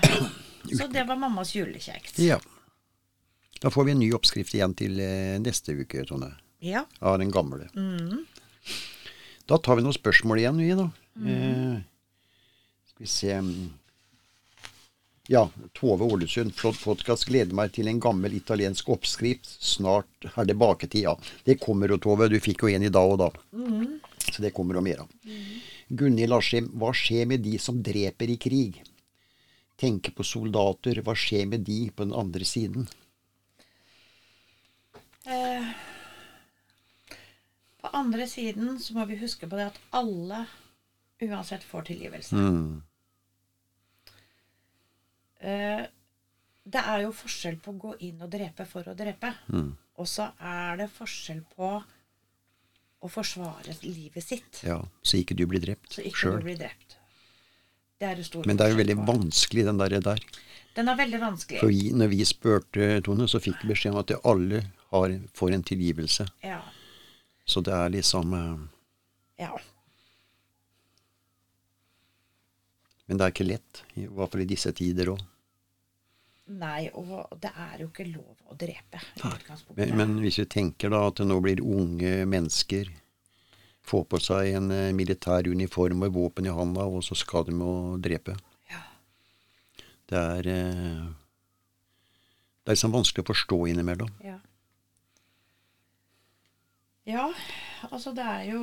Så 0.77 0.87
det 0.93 1.07
var 1.09 1.17
mammas 1.17 1.55
julekjeks. 1.57 2.19
Ja. 2.23 2.37
Da 3.63 3.71
får 3.75 3.85
vi 3.89 3.91
en 3.97 3.99
ny 3.99 4.13
oppskrift 4.15 4.55
igjen 4.55 4.75
til 4.79 5.01
eh, 5.01 5.39
neste 5.43 5.73
uke, 5.75 6.05
Tone. 6.07 6.29
Ja. 6.59 6.87
Av 6.99 7.19
den 7.19 7.31
gamle. 7.31 7.69
Mm. 7.77 8.25
Da 9.47 9.59
tar 9.59 9.79
vi 9.79 9.85
noen 9.87 9.97
spørsmål 9.97 10.43
igjen, 10.43 10.59
vi, 10.61 10.73
da. 10.77 10.89
Eh, 11.19 11.79
skal 12.91 13.05
vi 13.05 13.11
se 13.13 13.37
Ja, 15.29 15.45
Tove 15.77 16.05
Ålesund, 16.09 16.55
flott 16.57 16.81
podkast. 16.83 17.27
Gleder 17.29 17.55
meg 17.55 17.73
til 17.77 17.89
en 17.91 18.01
gammel 18.01 18.35
italiensk 18.39 18.89
oppskrift. 18.89 19.49
Snart 19.61 20.29
er 20.35 20.49
det 20.49 20.57
baketid. 20.59 21.03
Ja, 21.05 21.15
det 21.45 21.59
kommer 21.61 21.89
jo, 21.93 21.99
Tove. 22.01 22.31
Du 22.33 22.39
fikk 22.41 22.65
jo 22.65 22.73
en 22.73 22.87
i 22.89 22.93
dag 22.93 23.13
og 23.13 23.19
da. 23.23 23.31
Så 24.29 24.43
det 24.45 24.55
kommer 24.57 24.79
jo 24.79 24.85
mer 24.85 25.05
av. 25.05 25.11
Gunhild 25.89 26.37
Askim, 26.37 26.71
hva 26.81 26.93
skjer 26.97 27.29
med 27.29 27.45
de 27.45 27.59
som 27.61 27.83
dreper 27.85 28.33
i 28.33 28.39
krig? 28.41 28.83
Tenke 29.79 30.11
på 30.17 30.25
soldater. 30.27 31.01
Hva 31.05 31.15
skjer 31.17 31.47
med 31.49 31.65
de 31.65 31.87
på 31.95 32.09
den 32.09 32.17
andre 32.17 32.45
siden? 32.49 32.89
Eh, 35.29 35.69
på 37.79 37.87
andre 37.95 38.27
siden 38.31 38.81
så 38.83 38.95
må 38.97 39.03
vi 39.09 39.17
huske 39.21 39.47
på 39.49 39.57
det 39.59 39.67
at 39.71 39.79
alle 39.97 40.39
uansett 41.23 41.65
får 41.67 41.83
tilgivelse. 41.93 42.35
Mm. 42.35 42.83
Uh, 45.39 45.85
det 46.69 46.83
er 46.83 46.99
jo 47.05 47.13
forskjell 47.15 47.57
på 47.63 47.69
å 47.73 47.81
gå 47.87 47.93
inn 48.09 48.19
og 48.25 48.31
drepe 48.33 48.65
for 48.69 48.83
å 48.91 48.95
drepe. 48.99 49.31
Mm. 49.55 49.71
Og 49.99 50.07
så 50.11 50.25
er 50.39 50.71
det 50.83 50.89
forskjell 50.95 51.43
på 51.57 51.69
å 52.99 53.09
forsvare 53.11 53.75
livet 53.85 54.25
sitt, 54.25 54.63
Ja, 54.67 54.81
så 55.07 55.17
ikke 55.21 55.35
du 55.39 55.47
blir 55.47 55.61
drept 55.63 56.01
sjøl. 56.19 56.43
Men 56.43 56.57
det 58.59 58.65
er 58.65 58.71
jo 58.73 58.79
veldig 58.79 58.97
på. 58.99 59.05
vanskelig, 59.07 59.65
den 59.67 59.79
der. 59.79 60.01
der. 60.03 60.19
Den 60.75 60.89
er 60.91 60.97
veldig 60.99 61.21
vanskelig. 61.23 61.61
For 61.63 61.69
vi, 61.71 61.93
når 61.95 62.09
vi 62.13 62.25
spurte 62.27 63.01
Tone, 63.07 63.29
så 63.31 63.39
fikk 63.43 63.57
vi 63.63 63.69
beskjed 63.73 63.93
om 63.95 64.01
at 64.03 64.11
alle 64.27 64.59
har, 64.91 65.09
får 65.35 65.49
en 65.55 65.65
tilgivelse. 65.67 66.27
Ja. 66.47 66.61
Så 67.49 67.63
det 67.65 67.73
er 67.73 67.93
liksom 67.95 68.35
eh, 68.37 68.63
ja. 69.45 69.55
Men 73.09 73.17
det 73.17 73.25
er 73.25 73.33
ikke 73.33 73.49
lett, 73.49 73.83
i 73.97 74.05
hvert 74.05 74.33
fall 74.35 74.45
i 74.45 74.49
disse 74.51 74.73
tider 74.77 75.15
òg. 75.15 75.21
Nei, 76.49 76.89
og 76.97 77.29
det 77.41 77.51
er 77.53 77.83
jo 77.83 77.91
ikke 77.91 78.07
lov 78.09 78.37
å 78.49 78.57
drepe. 78.57 79.01
Men, 79.77 79.93
men 79.97 80.15
hvis 80.23 80.39
vi 80.41 80.47
tenker 80.49 80.93
da 80.93 81.03
at 81.09 81.21
det 81.21 81.27
nå 81.29 81.37
blir 81.45 81.61
unge 81.61 82.23
mennesker 82.29 82.89
får 83.89 84.05
på 84.13 84.21
seg 84.21 84.55
en 84.57 84.71
eh, 84.73 84.91
militær 84.97 85.49
uniform 85.49 86.05
og 86.05 86.15
våpen 86.17 86.49
i 86.49 86.53
handa, 86.53 86.85
og 86.85 87.05
så 87.05 87.17
skal 87.17 87.47
de 87.49 87.57
jo 87.57 87.73
drepe. 88.05 88.37
ja. 88.73 88.83
Det 90.09 90.21
er 90.21 90.51
eh, 90.53 91.07
Det 92.65 92.73
er 92.73 92.77
liksom 92.77 92.93
vanskelig 92.97 93.25
å 93.25 93.31
forstå 93.31 93.59
innimellom. 93.73 94.13
Ja. 94.25 94.37
Ja, 97.09 97.27
altså 97.91 98.13
det 98.17 98.25
er 98.27 98.43
jo 98.53 98.63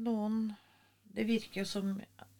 noen 0.00 0.38
Det 1.16 1.24
virker 1.28 1.60
jo 1.62 1.66
som, 1.68 1.94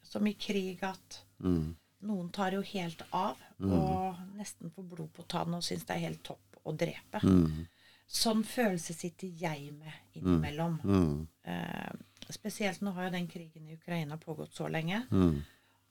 som 0.05 0.27
i 0.27 0.35
krig 0.41 0.83
at 0.85 1.23
Mm. 1.39 1.75
noen 2.09 2.29
tar 2.33 2.55
jo 2.57 2.63
helt 2.65 3.03
av 3.13 3.37
og 3.61 4.17
nesten 4.39 4.71
får 4.73 4.85
blod 4.89 5.11
på 5.13 5.23
tann 5.29 5.53
og 5.55 5.63
syns 5.65 5.85
det 5.85 5.95
er 5.97 6.05
helt 6.07 6.23
topp 6.25 6.57
å 6.65 6.73
drepe. 6.73 7.21
Mm. 7.23 7.67
Sånn 8.09 8.41
følelse 8.45 8.95
sitter 8.97 9.29
jeg 9.29 9.73
med 9.77 9.93
innimellom. 10.15 10.79
Mm. 10.85 11.27
Eh, 11.45 11.93
spesielt 12.31 12.81
nå 12.81 12.93
har 12.97 13.05
jo 13.09 13.11
den 13.19 13.29
krigen 13.29 13.69
i 13.69 13.75
Ukraina 13.77 14.17
pågått 14.17 14.55
så 14.55 14.69
lenge. 14.69 15.03
Mm. 15.11 15.43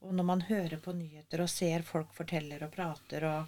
Og 0.01 0.13
når 0.13 0.23
man 0.25 0.41
hører 0.41 0.77
på 0.81 0.93
nyheter 0.97 1.41
og 1.45 1.49
ser 1.49 1.81
folk 1.86 2.13
forteller 2.13 2.63
og 2.65 2.71
prater 2.73 3.23
og 3.29 3.47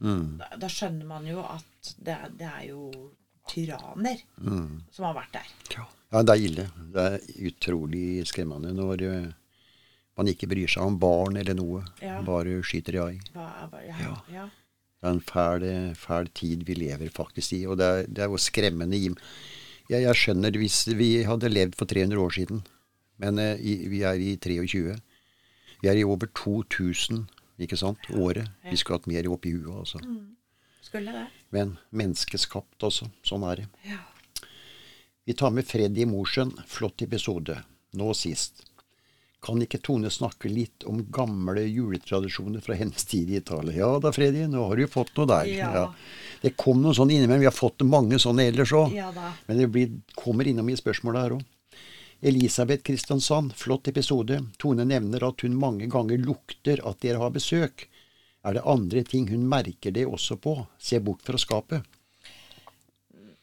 Mm. 0.00 0.38
da, 0.38 0.48
da 0.60 0.68
skjønner 0.68 1.06
man 1.08 1.24
jo 1.26 1.40
at 1.40 1.94
det, 1.98 2.12
er- 2.12 2.32
det 2.36 2.48
er 2.50 2.64
jo 2.68 2.90
tyranner 3.48 4.18
Mm. 4.42 4.82
som 4.92 5.04
har 5.06 5.14
vært 5.14 5.32
der. 5.32 5.46
Ja. 5.76 5.84
ja, 6.12 6.22
det 6.22 6.34
er 6.34 6.44
ille. 6.48 6.66
Det 6.92 7.04
er 7.12 7.18
utrolig 7.48 8.26
skremmende 8.26 8.74
når 8.76 9.02
eh, 9.06 9.32
man 10.18 10.28
ikke 10.28 10.48
bryr 10.50 10.68
seg 10.68 10.82
om 10.82 10.98
barn 10.98 11.36
eller 11.36 11.54
noe. 11.54 11.84
Ja. 12.02 12.20
Bare 12.26 12.58
skyter 12.62 12.94
i 12.98 13.02
ai. 13.06 13.20
Ja, 13.34 13.68
Ja. 14.32 14.48
Det 14.96 15.04
er 15.04 15.12
en 15.12 15.20
fæl, 15.20 15.94
fæl 15.94 16.28
tid 16.34 16.62
vi 16.64 16.74
lever 16.74 17.10
faktisk 17.12 17.52
i, 17.52 17.66
og 17.68 17.76
det 17.78 17.84
er, 17.86 18.06
det 18.08 18.18
er 18.24 18.30
jo 18.32 18.38
skremmende. 18.40 18.96
Jeg, 18.96 20.02
jeg 20.02 20.14
skjønner 20.16 20.56
hvis 20.56 20.86
vi 20.96 21.22
hadde 21.22 21.50
levd 21.52 21.76
for 21.76 21.84
300 21.86 22.18
år 22.18 22.30
siden, 22.32 22.62
men 23.18 23.38
eh, 23.38 23.56
vi 23.60 24.00
er 24.02 24.14
i 24.18 24.36
23. 24.36 24.96
Vi 25.82 25.88
er 25.88 26.00
i 26.00 26.04
over 26.04 26.26
2000, 26.34 27.26
ikke 27.64 27.78
sant, 27.80 27.98
året. 28.12 28.48
Vi 28.68 28.76
skulle 28.76 28.98
hatt 29.00 29.06
mer 29.10 29.28
opp 29.32 29.46
i 29.48 29.54
huet, 29.56 29.72
altså. 29.72 30.00
Skulle 30.84 31.12
det. 31.14 31.24
Men 31.50 31.76
menneskeskapt, 31.90 32.76
altså. 32.84 33.08
Sånn 33.26 33.46
er 33.48 33.62
det. 33.62 33.66
Ja. 33.88 34.02
Vi 35.26 35.34
tar 35.34 35.50
med 35.50 35.66
Freddy 35.66 36.04
Mosjøen. 36.06 36.52
Flott 36.70 37.02
episode. 37.02 37.56
Nå 37.96 38.12
sist. 38.14 38.62
Kan 39.42 39.60
ikke 39.62 39.78
Tone 39.84 40.10
snakke 40.10 40.50
litt 40.50 40.84
om 40.90 41.00
gamle 41.12 41.64
juletradisjoner 41.66 42.62
fra 42.64 42.74
hennes 42.78 43.04
tid 43.06 43.30
i 43.30 43.36
Italia? 43.40 43.74
Ja 43.78 43.90
da, 44.02 44.10
Freddy, 44.14 44.46
nå 44.50 44.62
har 44.68 44.78
du 44.78 44.86
fått 44.90 45.12
noe 45.18 45.26
der. 45.30 45.50
Ja. 45.50 45.82
Det 46.42 46.54
kom 46.58 46.80
noen 46.82 46.96
sånne 46.96 47.14
innimellom. 47.16 47.44
Vi 47.44 47.50
har 47.50 47.54
fått 47.54 47.84
mange 47.86 48.18
sånne 48.22 48.48
ellers 48.50 48.72
òg. 48.74 48.94
ja. 48.96 49.10
Men 49.46 49.60
det 49.60 49.68
blir, 49.74 49.92
kommer 50.18 50.46
innom 50.50 50.68
i 50.70 50.78
spørsmålet 50.78 51.22
her 51.26 51.36
òg. 51.38 51.44
Elisabeth 52.20 52.82
Kristiansand, 52.82 53.54
flott 53.54 53.88
episode. 53.88 54.40
Tone 54.58 54.84
nevner 54.84 55.26
at 55.28 55.44
hun 55.44 55.56
mange 55.58 55.88
ganger 55.92 56.18
lukter 56.18 56.80
at 56.88 57.02
dere 57.04 57.20
har 57.20 57.34
besøk. 57.34 57.88
Er 58.46 58.56
det 58.56 58.64
andre 58.64 59.02
ting 59.04 59.28
hun 59.28 59.44
merker 59.50 59.92
det 59.92 60.06
også 60.06 60.38
på? 60.40 60.56
Se 60.78 61.00
bort 61.00 61.24
fra 61.26 61.38
skapet. 61.38 61.84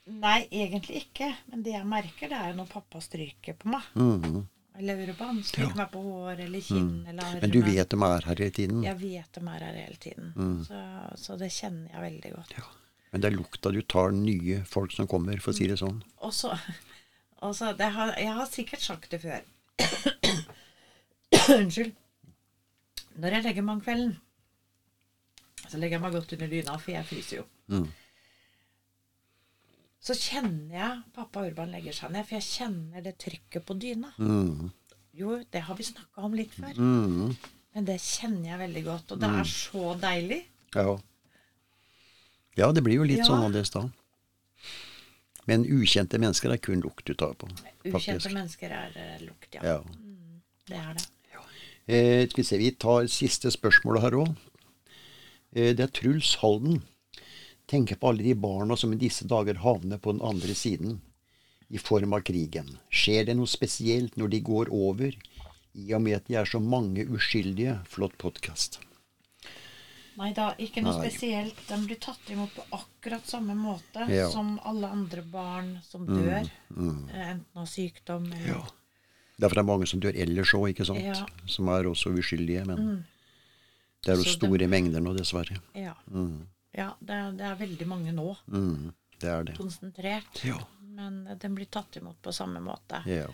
Nei, 0.06 0.48
egentlig 0.52 1.06
ikke. 1.06 1.30
Men 1.52 1.64
det 1.64 1.76
jeg 1.76 1.88
merker, 1.88 2.32
det 2.32 2.40
er 2.40 2.58
når 2.58 2.68
pappa 2.72 3.02
stryker 3.04 3.56
på 3.60 3.72
meg. 3.72 3.88
Mm. 3.96 4.44
Jeg 4.74 4.88
lurer 4.90 5.14
på 5.14 5.28
han 5.30 5.42
stryker 5.46 5.78
meg 5.78 5.92
på 5.94 6.02
hår 6.02 6.40
eller 6.48 6.64
kinn 6.66 6.94
eller 7.06 7.28
armen. 7.28 7.44
Men 7.44 7.52
du 7.54 7.60
vet 7.62 7.92
de 7.94 8.00
er 8.08 8.26
her 8.26 8.40
hele 8.42 8.56
tiden. 8.58 8.80
Jeg 8.88 9.00
vet 9.04 9.38
de 9.38 9.44
er 9.52 9.66
her 9.68 9.76
hele 9.84 10.00
tiden. 10.02 10.32
Så, 10.66 10.80
så 11.22 11.38
det 11.38 11.52
kjenner 11.54 11.94
jeg 11.94 12.06
veldig 12.08 12.32
godt. 12.40 12.56
Ja. 12.58 12.66
Men 13.14 13.22
det 13.22 13.30
er 13.30 13.36
lukta 13.38 13.70
du 13.70 13.84
tar 13.86 14.16
nye 14.18 14.64
folk 14.66 14.96
som 14.96 15.08
kommer, 15.08 15.38
for 15.38 15.54
å 15.54 15.58
si 15.60 15.68
det 15.70 15.78
sånn. 15.78 16.00
Og 16.26 16.34
så, 16.34 16.56
og 17.44 17.56
så 17.58 17.74
det 17.78 17.90
har, 17.96 18.14
Jeg 18.20 18.34
har 18.38 18.46
sikkert 18.50 18.82
sagt 18.82 19.12
det 19.12 19.20
før. 19.24 19.42
Unnskyld. 21.58 21.92
Når 23.20 23.36
jeg 23.38 23.44
legger 23.46 23.66
meg 23.66 23.76
om 23.78 23.82
kvelden, 23.86 24.14
så 25.70 25.78
legger 25.80 25.98
jeg 26.00 26.04
meg 26.06 26.16
godt 26.16 26.34
under 26.36 26.50
dyna, 26.52 26.78
for 26.82 26.92
jeg 26.96 27.06
fryser 27.10 27.38
jo. 27.42 27.44
Mm. 27.74 27.88
Så 30.04 30.16
kjenner 30.20 30.74
jeg 30.76 31.04
pappa 31.16 31.44
Urban 31.48 31.72
legger 31.72 31.96
seg 31.96 32.12
ned, 32.12 32.26
for 32.28 32.36
jeg 32.40 32.48
kjenner 32.50 33.04
det 33.06 33.14
trykket 33.22 33.64
på 33.68 33.78
dyna. 33.80 34.10
Mm. 34.20 34.72
Jo, 35.16 35.38
det 35.54 35.62
har 35.68 35.78
vi 35.78 35.86
snakka 35.88 36.26
om 36.26 36.34
litt 36.36 36.54
før, 36.58 36.74
Mm. 36.76 37.36
men 37.76 37.86
det 37.88 38.00
kjenner 38.02 38.50
jeg 38.50 38.60
veldig 38.64 38.84
godt. 38.90 39.12
Og 39.14 39.20
det 39.22 39.30
er 39.30 39.44
så 39.54 39.94
deilig. 40.02 40.42
Ja. 40.76 40.98
ja, 42.58 42.72
det 42.74 42.84
blir 42.84 42.96
jo 42.98 43.04
litt 43.08 43.20
Ja. 43.22 43.28
sånn 43.30 43.44
annerledes 43.46 43.70
da. 43.72 43.86
Men 45.50 45.66
ukjente 45.68 46.20
mennesker 46.22 46.54
er 46.54 46.62
kun 46.64 46.84
lukt 46.84 47.06
du 47.08 47.14
tar 47.14 47.36
på. 47.40 47.50
Ukjente 47.84 47.98
faktisk. 47.98 48.32
mennesker 48.36 48.72
er 48.72 48.96
eh, 48.96 49.20
lukt, 49.26 49.50
ja. 49.58 49.64
Ja. 49.74 49.80
Det 50.70 50.80
er 50.80 50.94
det. 50.98 51.08
Eh, 51.86 52.30
skal 52.30 52.40
vi 52.40 52.48
se, 52.48 52.58
vi 52.62 52.72
tar 52.80 53.10
siste 53.12 53.52
spørsmål 53.52 54.00
her 54.06 54.16
òg. 54.22 54.30
Eh, 55.52 55.74
det 55.76 55.84
er 55.84 55.92
Truls 55.92 56.38
Halden. 56.40 56.80
Tenker 57.68 58.00
på 58.00 58.12
alle 58.12 58.24
de 58.24 58.36
barna 58.40 58.78
som 58.80 58.94
i 58.94 59.00
disse 59.00 59.28
dager 59.28 59.60
havner 59.64 60.00
på 60.00 60.16
den 60.16 60.24
andre 60.24 60.56
siden 60.56 61.02
i 61.74 61.80
form 61.82 62.16
av 62.16 62.24
krigen. 62.28 62.78
Skjer 62.94 63.28
det 63.28 63.36
noe 63.40 63.50
spesielt 63.50 64.16
når 64.20 64.32
de 64.36 64.42
går 64.48 64.72
over, 64.72 65.16
i 65.74 65.94
og 65.98 66.04
med 66.06 66.20
at 66.20 66.28
de 66.30 66.38
er 66.40 66.48
så 66.48 66.62
mange 66.62 67.04
uskyldige? 67.10 67.80
Flott 67.90 68.16
podkast. 68.22 68.80
Nei 70.18 70.30
da, 70.38 70.52
ikke 70.62 70.82
noe 70.84 70.94
Nei. 71.00 71.10
spesielt. 71.10 71.62
De 71.68 71.78
blir 71.88 71.98
tatt 72.00 72.30
imot 72.30 72.52
på 72.54 72.64
akkurat 72.78 73.26
samme 73.26 73.56
måte 73.58 74.06
Ja. 74.14 74.30
som 74.30 74.60
alle 74.64 74.88
andre 74.94 75.22
barn 75.22 75.80
som 75.84 76.06
dør. 76.06 76.44
eh, 76.46 77.30
Enten 77.32 77.46
av 77.56 77.66
sykdom 77.66 78.26
eller 78.32 78.48
Ja. 78.48 78.64
Derfor 79.40 79.58
er 79.58 79.62
det 79.64 79.66
mange 79.66 79.88
som 79.88 80.00
dør 80.00 80.14
ellers 80.16 80.54
òg, 80.54 80.70
ikke 80.76 80.86
sant? 80.86 81.02
Ja. 81.02 81.26
Som 81.48 81.68
er 81.70 81.84
også 81.90 82.14
uskyldige. 82.14 82.66
Men 82.66 83.06
Det 84.04 84.12
er 84.12 84.16
jo 84.18 84.24
Så 84.24 84.36
store 84.38 84.58
store 84.60 84.68
mengder 84.68 85.00
nå, 85.02 85.14
dessverre. 85.18 85.60
Ja. 85.74 85.94
Mm. 86.12 86.46
ja 86.76 86.94
det, 87.02 87.10
er, 87.16 87.32
det 87.32 87.42
er 87.46 87.56
veldig 87.56 87.88
mange 87.88 88.12
nå. 88.12 88.36
Mm. 88.48 88.94
Det 89.20 89.30
er 89.30 89.44
det. 89.44 89.58
Konsentrert. 89.58 90.44
Ja. 90.44 90.60
Men 90.82 91.26
eh, 91.28 91.36
den 91.36 91.56
blir 91.56 91.66
tatt 91.66 91.96
imot 91.98 92.22
på 92.22 92.32
samme 92.34 92.60
måte. 92.62 93.02
ja. 93.08 93.28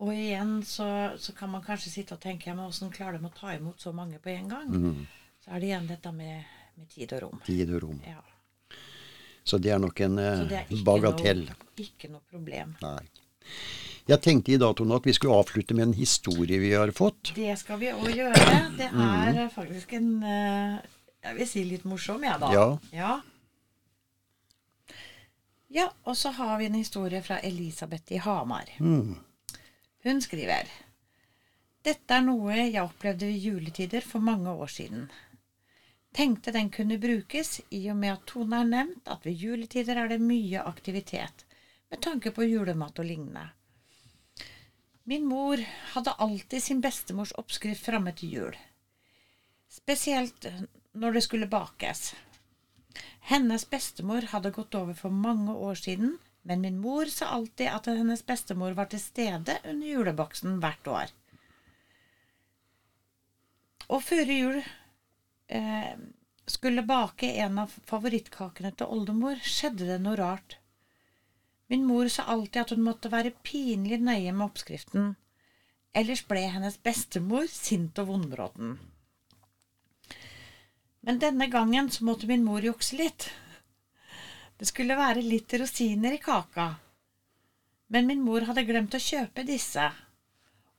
Og 0.00 0.12
igjen 0.14 0.62
så, 0.62 1.18
så 1.18 1.32
kan 1.34 1.50
man 1.50 1.60
kanskje 1.60 1.90
sitte 1.90 2.14
og 2.14 2.20
tenke 2.20 2.46
ja, 2.46 2.54
men 2.54 2.70
hvordan 2.70 2.92
klarer 2.94 3.18
de 3.18 3.26
å 3.26 3.32
ta 3.34 3.48
imot 3.56 3.80
så 3.82 3.90
mange 3.92 4.20
på 4.22 4.30
en 4.30 4.48
gang? 4.48 4.68
Mm. 4.70 5.06
Så 5.48 5.54
er 5.56 5.60
det 5.62 5.68
igjen 5.70 5.86
dette 5.88 6.10
med, 6.12 6.44
med 6.76 6.88
tid 6.92 7.12
og 7.16 7.22
rom. 7.22 7.38
Tid 7.46 7.70
og 7.72 7.82
rom. 7.86 8.00
Ja. 8.04 8.20
Så 9.48 9.56
det 9.64 9.70
er 9.72 9.78
nok 9.80 10.00
en 10.04 10.18
eh, 10.20 10.42
ikke 10.68 10.84
bagatell. 10.84 11.46
noe, 11.48 11.70
ikke 11.80 12.10
noe 12.12 12.20
problem. 12.28 12.74
Nei. 12.82 12.98
Jeg 14.08 14.20
tenkte 14.24 14.52
i 14.52 14.58
dag, 14.60 14.74
Tone, 14.76 14.96
at 15.00 15.06
vi 15.08 15.12
skulle 15.16 15.36
avslutte 15.40 15.74
med 15.76 15.86
en 15.86 15.94
historie 15.96 16.58
vi 16.60 16.74
har 16.76 16.92
fått. 16.96 17.32
Det 17.36 17.54
skal 17.60 17.80
vi 17.80 17.88
òg 17.94 18.10
gjøre. 18.12 18.44
Det 18.76 18.90
er 18.90 18.92
Mm. 18.92 19.50
faktisk 19.54 19.92
en 19.96 20.22
eh, 20.22 20.78
Jeg 21.24 21.36
vil 21.38 21.48
si 21.48 21.64
litt 21.64 21.84
morsom, 21.88 22.22
jeg, 22.24 22.40
da. 22.40 22.52
Ja. 22.52 22.66
ja. 22.92 23.14
Ja, 25.68 25.88
og 26.04 26.16
så 26.16 26.30
har 26.32 26.58
vi 26.58 26.66
en 26.68 26.74
historie 26.78 27.20
fra 27.22 27.40
Elisabeth 27.44 28.12
i 28.12 28.20
Hamar. 28.24 28.68
Mm. 28.80 29.16
Hun 30.04 30.20
skriver 30.24 30.68
Dette 31.84 32.14
er 32.16 32.22
noe 32.24 32.54
jeg 32.56 32.80
opplevde 32.82 33.26
ved 33.28 33.38
juletider 33.44 34.00
for 34.04 34.20
mange 34.24 34.50
år 34.50 34.66
siden. 34.72 35.08
Tenkte 36.18 36.50
den 36.50 36.70
kunne 36.74 36.96
brukes 36.98 37.60
i 37.70 37.84
og 37.92 37.96
med 37.96 38.16
at 38.16 38.24
Tone 38.26 38.58
har 38.58 38.66
nevnt 38.66 39.06
at 39.06 39.22
ved 39.22 39.38
juletider 39.38 40.00
er 40.02 40.08
det 40.10 40.16
mye 40.18 40.64
aktivitet 40.66 41.44
med 41.92 42.00
tanke 42.02 42.32
på 42.34 42.42
julemat 42.42 42.98
og 42.98 43.06
lignende. 43.06 43.44
Min 45.06 45.28
mor 45.30 45.62
hadde 45.92 46.16
alltid 46.24 46.64
sin 46.64 46.80
bestemors 46.82 47.30
oppskrift 47.38 47.86
framme 47.86 48.10
til 48.18 48.34
jul. 48.34 48.58
Spesielt 49.70 50.48
når 50.98 51.14
det 51.14 51.22
skulle 51.28 51.48
bakes. 51.54 52.02
Hennes 53.30 53.68
bestemor 53.70 54.26
hadde 54.34 54.52
gått 54.58 54.74
over 54.74 54.98
for 54.98 55.14
mange 55.14 55.54
år 55.54 55.78
siden, 55.78 56.16
men 56.42 56.66
min 56.66 56.82
mor 56.82 57.06
sa 57.14 57.30
alltid 57.38 57.70
at 57.70 57.86
hennes 57.94 58.26
bestemor 58.26 58.74
var 58.74 58.90
til 58.90 59.04
stede 59.06 59.60
under 59.62 59.86
julebaksten 59.86 60.58
hvert 60.58 60.92
år. 60.98 61.16
Og 63.86 64.02
før 64.02 64.36
jul 64.40 64.62
eh, 65.48 65.94
skulle 66.46 66.82
bake 66.82 67.32
en 67.44 67.58
av 67.64 67.72
favorittkakene 67.90 68.72
til 68.76 68.92
oldemor, 68.94 69.40
skjedde 69.42 69.88
det 69.88 69.98
noe 70.04 70.16
rart. 70.20 70.58
Min 71.68 71.84
mor 71.84 72.08
sa 72.08 72.24
alltid 72.32 72.62
at 72.62 72.70
hun 72.72 72.84
måtte 72.84 73.12
være 73.12 73.34
pinlig 73.44 74.00
nøye 74.00 74.32
med 74.32 74.46
oppskriften, 74.46 75.10
ellers 75.92 76.22
ble 76.28 76.46
hennes 76.48 76.78
bestemor 76.80 77.48
sint 77.52 77.98
og 78.00 78.08
vondbråten. 78.12 78.78
Men 81.04 81.20
denne 81.20 81.46
gangen 81.52 81.90
så 81.90 82.04
måtte 82.04 82.28
min 82.28 82.44
mor 82.44 82.64
jukse 82.64 82.96
litt. 82.96 83.28
Det 84.58 84.66
skulle 84.68 84.96
være 84.98 85.22
litt 85.22 85.52
rosiner 85.60 86.16
i 86.16 86.22
kaka. 86.22 86.74
Men 87.88 88.08
min 88.08 88.24
mor 88.24 88.44
hadde 88.48 88.66
glemt 88.68 88.96
å 88.96 89.00
kjøpe 89.00 89.44
disse, 89.48 89.84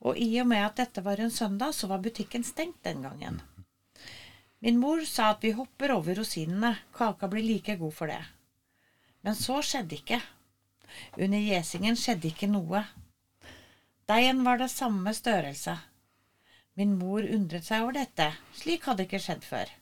og 0.00 0.18
i 0.18 0.28
og 0.42 0.46
med 0.50 0.62
at 0.64 0.76
dette 0.82 1.02
var 1.04 1.20
en 1.20 1.32
søndag, 1.34 1.74
så 1.74 1.88
var 1.90 2.02
butikken 2.04 2.44
stengt 2.46 2.82
den 2.86 3.02
gangen. 3.06 3.40
Min 4.60 4.78
mor 4.78 5.00
sa 5.08 5.30
at 5.32 5.44
vi 5.44 5.54
hopper 5.56 5.92
over 5.94 6.20
rosinene, 6.20 6.74
kaka 6.92 7.28
blir 7.28 7.42
like 7.42 7.76
god 7.80 7.94
for 7.96 8.12
det. 8.12 8.20
Men 9.24 9.36
så 9.36 9.60
skjedde 9.64 9.96
ikke. 9.96 10.20
Under 11.16 11.40
gjesingen 11.40 11.96
skjedde 11.96 12.28
ikke 12.28 12.48
noe. 12.50 12.84
Deigen 14.10 14.44
var 14.44 14.60
det 14.60 14.68
samme 14.72 15.14
størrelse. 15.16 15.78
Min 16.76 16.96
mor 16.98 17.24
undret 17.24 17.64
seg 17.64 17.84
over 17.84 17.96
dette, 17.96 18.30
slik 18.56 18.84
hadde 18.88 19.06
ikke 19.06 19.22
skjedd 19.22 19.44
før. 19.48 19.72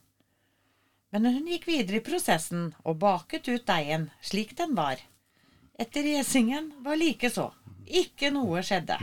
Men 1.10 1.26
hun 1.26 1.46
gikk 1.48 1.66
videre 1.68 1.98
i 1.98 2.04
prosessen 2.04 2.72
og 2.84 3.00
baket 3.02 3.48
ut 3.48 3.66
deigen 3.66 4.10
slik 4.20 4.54
den 4.58 4.74
var. 4.78 5.00
Etter 5.78 6.06
gjesingen 6.06 6.72
var 6.84 6.98
likeså. 7.00 7.50
Ikke 7.86 8.30
noe 8.34 8.62
skjedde. 8.66 8.98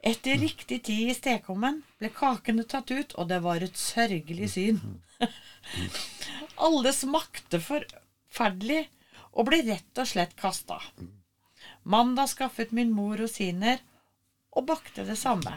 Etter 0.00 0.38
riktig 0.38 0.82
tid 0.86 1.10
i 1.10 1.14
stekeovnen 1.14 1.80
ble 1.98 2.10
kakene 2.14 2.64
tatt 2.64 2.90
ut, 2.90 3.14
og 3.18 3.28
det 3.28 3.40
var 3.42 3.64
et 3.64 3.78
sørgelig 3.78 4.52
syn. 4.54 4.78
Alle 6.68 6.92
smakte 6.94 7.58
forferdelig 7.62 8.84
og 9.32 9.48
ble 9.50 9.62
rett 9.66 10.02
og 10.02 10.08
slett 10.10 10.36
kasta. 10.38 10.78
Mandag 11.82 12.30
skaffet 12.30 12.72
min 12.74 12.94
mor 12.94 13.18
rosiner 13.18 13.82
og 14.54 14.66
bakte 14.70 15.04
det 15.08 15.18
samme. 15.18 15.54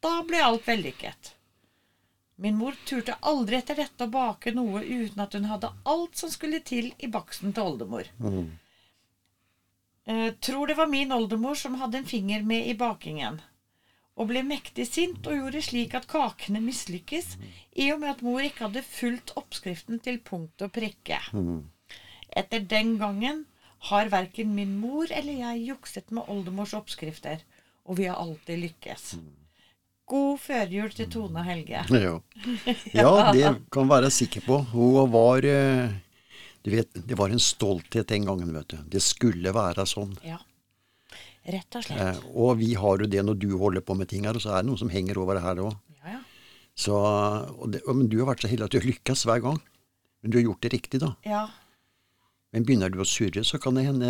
Da 0.00 0.20
ble 0.26 0.40
alt 0.42 0.66
vellykket. 0.66 1.34
Min 2.40 2.56
mor 2.56 2.76
turte 2.88 3.18
aldri 3.28 3.58
etter 3.58 3.76
dette 3.76 4.06
å 4.06 4.12
bake 4.12 4.54
noe 4.56 4.80
uten 4.80 5.20
at 5.20 5.34
hun 5.36 5.50
hadde 5.50 5.74
alt 5.92 6.16
som 6.16 6.32
skulle 6.32 6.62
til 6.64 6.92
i 6.98 7.10
baksten 7.12 7.52
til 7.52 7.72
oldemor. 7.72 8.08
Eh, 10.08 10.32
tror 10.40 10.66
det 10.66 10.74
var 10.78 10.86
min 10.86 11.12
oldemor 11.12 11.54
som 11.54 11.76
hadde 11.80 11.98
en 11.98 12.06
finger 12.08 12.42
med 12.42 12.66
i 12.66 12.74
bakingen, 12.74 13.40
og 14.16 14.30
ble 14.30 14.42
mektig 14.44 14.86
sint 14.88 15.26
og 15.28 15.36
gjorde 15.36 15.62
slik 15.64 15.94
at 15.94 16.08
kakene 16.10 16.62
mislykkes, 16.64 17.36
i 17.76 17.90
og 17.92 18.00
med 18.00 18.14
at 18.14 18.22
mor 18.24 18.40
ikke 18.44 18.66
hadde 18.66 18.82
fulgt 18.86 19.34
oppskriften 19.36 20.00
til 20.00 20.20
punkt 20.24 20.62
og 20.64 20.72
prikke. 20.72 21.20
Etter 22.30 22.64
den 22.64 22.96
gangen 22.98 23.44
har 23.90 24.10
verken 24.12 24.54
min 24.54 24.78
mor 24.80 25.08
eller 25.10 25.32
jeg 25.40 25.68
jukset 25.70 26.10
med 26.10 26.28
oldemors 26.28 26.74
oppskrifter, 26.76 27.44
og 27.84 27.96
vi 28.00 28.08
har 28.10 28.20
alltid 28.20 28.60
lykkes. 28.64 29.14
God 30.10 30.38
førjul 30.42 30.90
til 30.90 31.06
Tone 31.10 31.38
og 31.38 31.46
Helge. 31.46 31.84
Ja. 31.94 32.16
ja, 32.98 33.32
det 33.32 33.50
kan 33.72 33.88
være 33.88 34.10
sikker 34.10 34.42
på. 34.42 34.58
Hun 34.72 35.12
var 35.12 35.46
eh, 35.46 35.92
Du 36.64 36.70
vet, 36.74 36.90
det 37.08 37.16
var 37.16 37.32
en 37.32 37.40
stolthet 37.40 38.10
den 38.12 38.26
gangen, 38.28 38.50
vet 38.52 38.68
du. 38.74 38.78
Det 38.92 39.00
skulle 39.04 39.52
være 39.56 39.86
sånn. 39.88 40.12
Ja. 40.26 40.38
Rett 41.50 41.76
og 41.78 41.86
slett. 41.86 42.00
Eh, 42.04 42.18
og 42.36 42.58
vi 42.60 42.74
har 42.76 43.00
jo 43.00 43.08
det 43.08 43.22
når 43.24 43.38
du 43.40 43.48
holder 43.58 43.80
på 43.84 43.96
med 43.96 44.10
ting 44.10 44.26
her, 44.28 44.36
og 44.36 44.44
så 44.44 44.52
er 44.52 44.60
det 44.62 44.68
noe 44.68 44.80
som 44.80 44.90
henger 44.92 45.18
over 45.22 45.38
det 45.38 45.44
her 45.46 45.62
òg. 45.64 45.72
Ja, 46.02 46.18
ja. 46.18 46.20
Så, 46.76 46.98
det, 47.72 47.80
men 47.88 48.10
du 48.12 48.18
har 48.20 48.28
vært 48.34 48.44
så 48.44 48.50
heldig 48.52 48.68
at 48.68 48.74
du 48.76 48.78
har 48.80 48.86
lykkes 48.90 49.24
hver 49.28 49.40
gang. 49.46 49.56
Men 50.20 50.32
du 50.34 50.36
har 50.36 50.44
gjort 50.50 50.60
det 50.66 50.72
riktig, 50.76 51.00
da. 51.00 51.14
Ja, 51.24 51.46
Men 52.52 52.64
begynner 52.66 52.90
du 52.90 52.98
å 52.98 53.04
surre, 53.06 53.44
så 53.46 53.60
kan 53.62 53.76
det 53.78 53.84
hende 53.86 54.06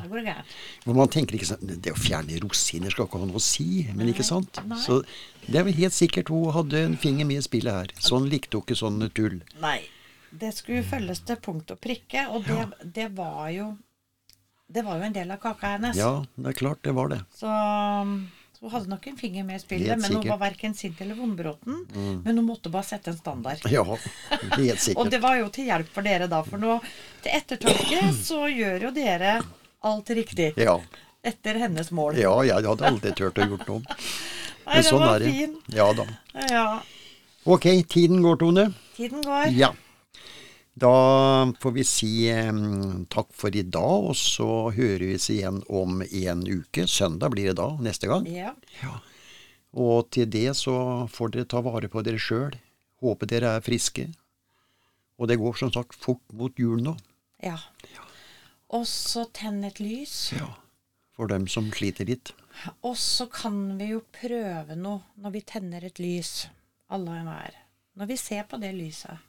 da 0.00 0.06
går 0.08 0.22
det 0.22 0.30
gærent. 0.30 0.52
Man 0.96 1.10
tenker 1.12 1.36
ikke 1.36 1.48
sånn 1.50 1.74
Det 1.84 1.92
å 1.92 1.98
fjerne 2.00 2.38
rosiner 2.40 2.88
skal 2.94 3.04
ikke 3.04 3.20
ha 3.20 3.26
noe 3.28 3.36
å 3.36 3.42
si, 3.44 3.82
men 3.92 4.08
ikke 4.08 4.24
sant? 4.24 4.62
nei. 4.64 4.78
Så 4.80 5.02
det 5.44 5.58
er 5.60 5.66
vel 5.66 5.76
helt 5.76 5.92
sikkert 5.92 6.32
hun 6.32 6.48
hadde 6.56 6.80
en 6.86 6.96
finger 6.96 7.28
med 7.28 7.42
i 7.42 7.44
spillet 7.44 7.76
her. 7.76 7.92
Sånn 8.00 8.30
likte 8.32 8.56
hun 8.56 8.64
ikke 8.64 8.78
sånn 8.80 8.96
tull. 9.12 9.36
Nei. 9.60 9.82
Det 10.32 10.52
skulle 10.56 10.82
følges 10.88 11.20
til 11.28 11.36
punkt 11.44 11.70
og 11.74 11.80
prikke, 11.84 12.26
og 12.32 12.46
det, 12.48 12.62
det 12.96 13.08
var 13.16 13.50
jo 13.52 13.72
Det 14.72 14.80
var 14.86 14.96
jo 14.96 15.04
en 15.04 15.12
del 15.12 15.30
av 15.34 15.36
kaka 15.42 15.74
hennes. 15.74 15.96
Ja, 16.00 16.24
det 16.34 16.48
er 16.54 16.56
klart 16.56 16.80
det 16.82 16.94
var 16.96 17.10
det. 17.12 17.18
Så, 17.36 17.46
så 18.56 18.62
hun 18.64 18.70
hadde 18.72 18.88
nok 18.88 19.06
en 19.10 19.18
finger 19.20 19.44
med 19.44 19.58
i 19.58 19.60
spillet, 19.60 19.90
Helt 19.92 20.00
men 20.06 20.16
hun 20.16 20.28
var 20.30 20.38
verken 20.40 20.72
sint 20.74 21.00
eller 21.04 21.18
vondbråten. 21.18 21.82
Men 22.24 22.38
hun 22.40 22.46
måtte 22.46 22.72
bare 22.72 22.88
sette 22.88 23.12
en 23.12 23.18
standard. 23.18 23.60
Ja, 23.68 23.84
helt 24.56 24.80
sikkert. 24.80 24.96
Og 25.04 25.10
det 25.12 25.20
var 25.20 25.36
jo 25.36 25.50
til 25.52 25.68
hjelp 25.68 25.92
for 25.92 26.08
dere, 26.08 26.30
da, 26.32 26.40
for 26.46 26.62
nå 26.62 26.78
til 27.20 27.36
ettertanke 27.36 28.00
så 28.16 28.46
gjør 28.48 28.88
jo 28.88 28.94
dere 28.96 29.34
alt 29.84 30.10
riktig. 30.16 30.52
Ja. 30.56 30.78
Etter 31.22 31.60
hennes 31.66 31.92
mål. 31.94 32.16
ja, 32.18 32.32
jeg 32.48 32.64
hadde 32.66 32.88
aldri 32.88 33.12
turt 33.18 33.36
å 33.38 33.50
gjort 33.52 33.68
noe. 33.68 33.82
Nei, 34.66 34.78
Men 34.78 34.84
sånn 34.88 35.04
er 35.10 35.18
det. 35.20 35.30
fin. 35.36 35.54
Ja 35.76 35.90
da. 35.98 36.08
Ja. 36.48 36.66
Ok, 37.44 37.66
tiden 37.90 38.22
går, 38.24 38.36
Tone. 38.40 38.70
Tiden 38.96 39.20
går. 39.26 39.52
Ja. 39.58 39.72
Da 40.74 41.52
får 41.60 41.72
vi 41.76 41.84
si 41.84 42.12
takk 43.12 43.32
for 43.36 43.54
i 43.56 43.62
dag, 43.62 44.06
og 44.08 44.16
så 44.16 44.70
hører 44.72 45.04
vi 45.04 45.16
oss 45.18 45.28
igjen 45.30 45.60
om 45.68 46.00
en 46.02 46.44
uke. 46.48 46.86
Søndag 46.88 47.34
blir 47.34 47.50
det 47.50 47.58
da, 47.60 47.68
neste 47.84 48.08
gang. 48.08 48.26
Ja. 48.30 48.54
Ja. 48.80 48.96
Og 49.72 50.08
til 50.12 50.30
det 50.32 50.54
så 50.56 50.74
får 51.12 51.34
dere 51.34 51.48
ta 51.48 51.60
vare 51.64 51.90
på 51.92 52.02
dere 52.04 52.20
sjøl. 52.20 52.56
Håper 53.04 53.28
dere 53.28 53.56
er 53.58 53.64
friske. 53.64 54.06
Og 55.20 55.28
det 55.28 55.38
går 55.40 55.58
som 55.60 55.72
sagt 55.72 55.96
fort 55.96 56.24
mot 56.32 56.56
jul 56.58 56.80
nå. 56.84 56.96
ja. 57.44 57.58
Og 58.72 58.86
så 58.88 59.26
tenn 59.36 59.60
et 59.68 59.82
lys. 59.84 60.32
Ja. 60.32 60.46
For 61.12 61.28
dem 61.28 61.44
som 61.44 61.66
sliter 61.76 62.08
litt. 62.08 62.30
Og 62.80 62.96
så 62.96 63.26
kan 63.28 63.76
vi 63.76 63.90
jo 63.90 63.98
prøve 64.16 64.76
noe 64.80 65.02
når 65.20 65.34
vi 65.34 65.42
tenner 65.44 65.84
et 65.84 66.00
lys, 66.00 66.46
alle 66.88 67.12
og 67.12 67.18
enhver. 67.18 67.58
Når 68.00 68.08
vi 68.08 68.16
ser 68.16 68.46
på 68.48 68.56
det 68.62 68.70
lyset, 68.72 69.20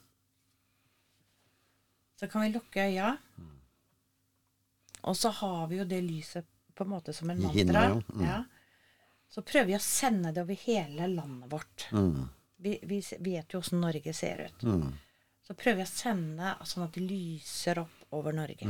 så 2.20 2.28
kan 2.30 2.42
vi 2.42 2.52
lukke 2.54 2.84
øya. 2.88 3.16
Og 5.04 5.16
så 5.16 5.28
har 5.28 5.66
vi 5.68 5.76
jo 5.80 5.84
det 5.84 6.00
lyset 6.02 6.46
på 6.74 6.84
en 6.84 6.90
måte 6.90 7.12
som 7.12 7.30
en 7.30 7.42
mantra. 7.42 7.86
Mm. 8.14 8.22
Ja. 8.24 8.44
Så 9.28 9.42
prøver 9.42 9.66
vi 9.66 9.76
å 9.76 9.82
sende 9.82 10.32
det 10.32 10.42
over 10.42 10.54
hele 10.64 11.06
landet 11.10 11.50
vårt. 11.52 11.88
Mm. 11.92 12.28
Vi, 12.56 12.78
vi 12.82 13.00
vet 13.18 13.52
jo 13.52 13.60
åssen 13.60 13.80
Norge 13.82 14.14
ser 14.14 14.46
ut. 14.46 14.62
Mm. 14.62 14.92
Så 15.44 15.54
prøver 15.54 15.82
vi 15.82 15.84
å 15.84 15.90
sende 15.90 16.54
sånn 16.64 16.86
at 16.86 16.94
det 16.96 17.02
lyser 17.04 17.82
opp 17.82 18.14
over 18.16 18.32
Norge. 18.32 18.68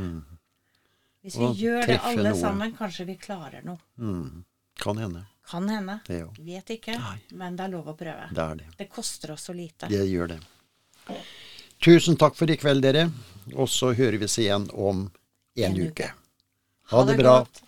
Hvis 1.23 1.37
vi 1.39 1.45
Mm. 1.45 1.51
Og 1.51 1.57
gjør 1.57 1.87
det 1.87 2.01
alle 2.05 2.31
noe. 2.31 2.41
sammen, 2.41 2.75
kanskje 2.77 3.07
vi 3.07 3.15
klarer 3.17 3.63
noe. 3.65 3.79
Mm. 3.99 4.45
Kan 4.77 4.99
hende. 4.99 5.23
Kan 5.47 5.69
hende. 5.69 6.01
Vet 6.41 6.71
ikke. 6.75 6.99
Nei. 6.99 7.19
Men 7.31 7.57
det 7.57 7.65
er 7.65 7.73
lov 7.77 7.89
å 7.93 7.97
prøve. 7.97 8.27
Det 8.35 8.49
det. 8.59 8.67
Det 8.77 8.89
koster 8.91 9.31
oss 9.37 9.47
så 9.49 9.55
lite. 9.55 9.89
Det 9.89 10.03
gjør 10.09 10.35
det. 10.35 10.41
Tusen 11.85 12.17
takk 12.17 12.33
for 12.39 12.49
i 12.49 12.57
kveld, 12.57 12.81
dere. 12.85 13.11
Og 13.53 13.69
så 13.69 13.91
hører 13.93 14.17
vi 14.17 14.25
oss 14.25 14.39
igjen 14.41 14.65
om 14.73 15.03
en, 15.05 15.65
En 15.65 15.77
uke. 15.77 15.91
uke. 15.91 16.13
Ha 16.95 17.05
det 17.05 17.17
bra. 17.21 17.39
godt. 17.45 17.61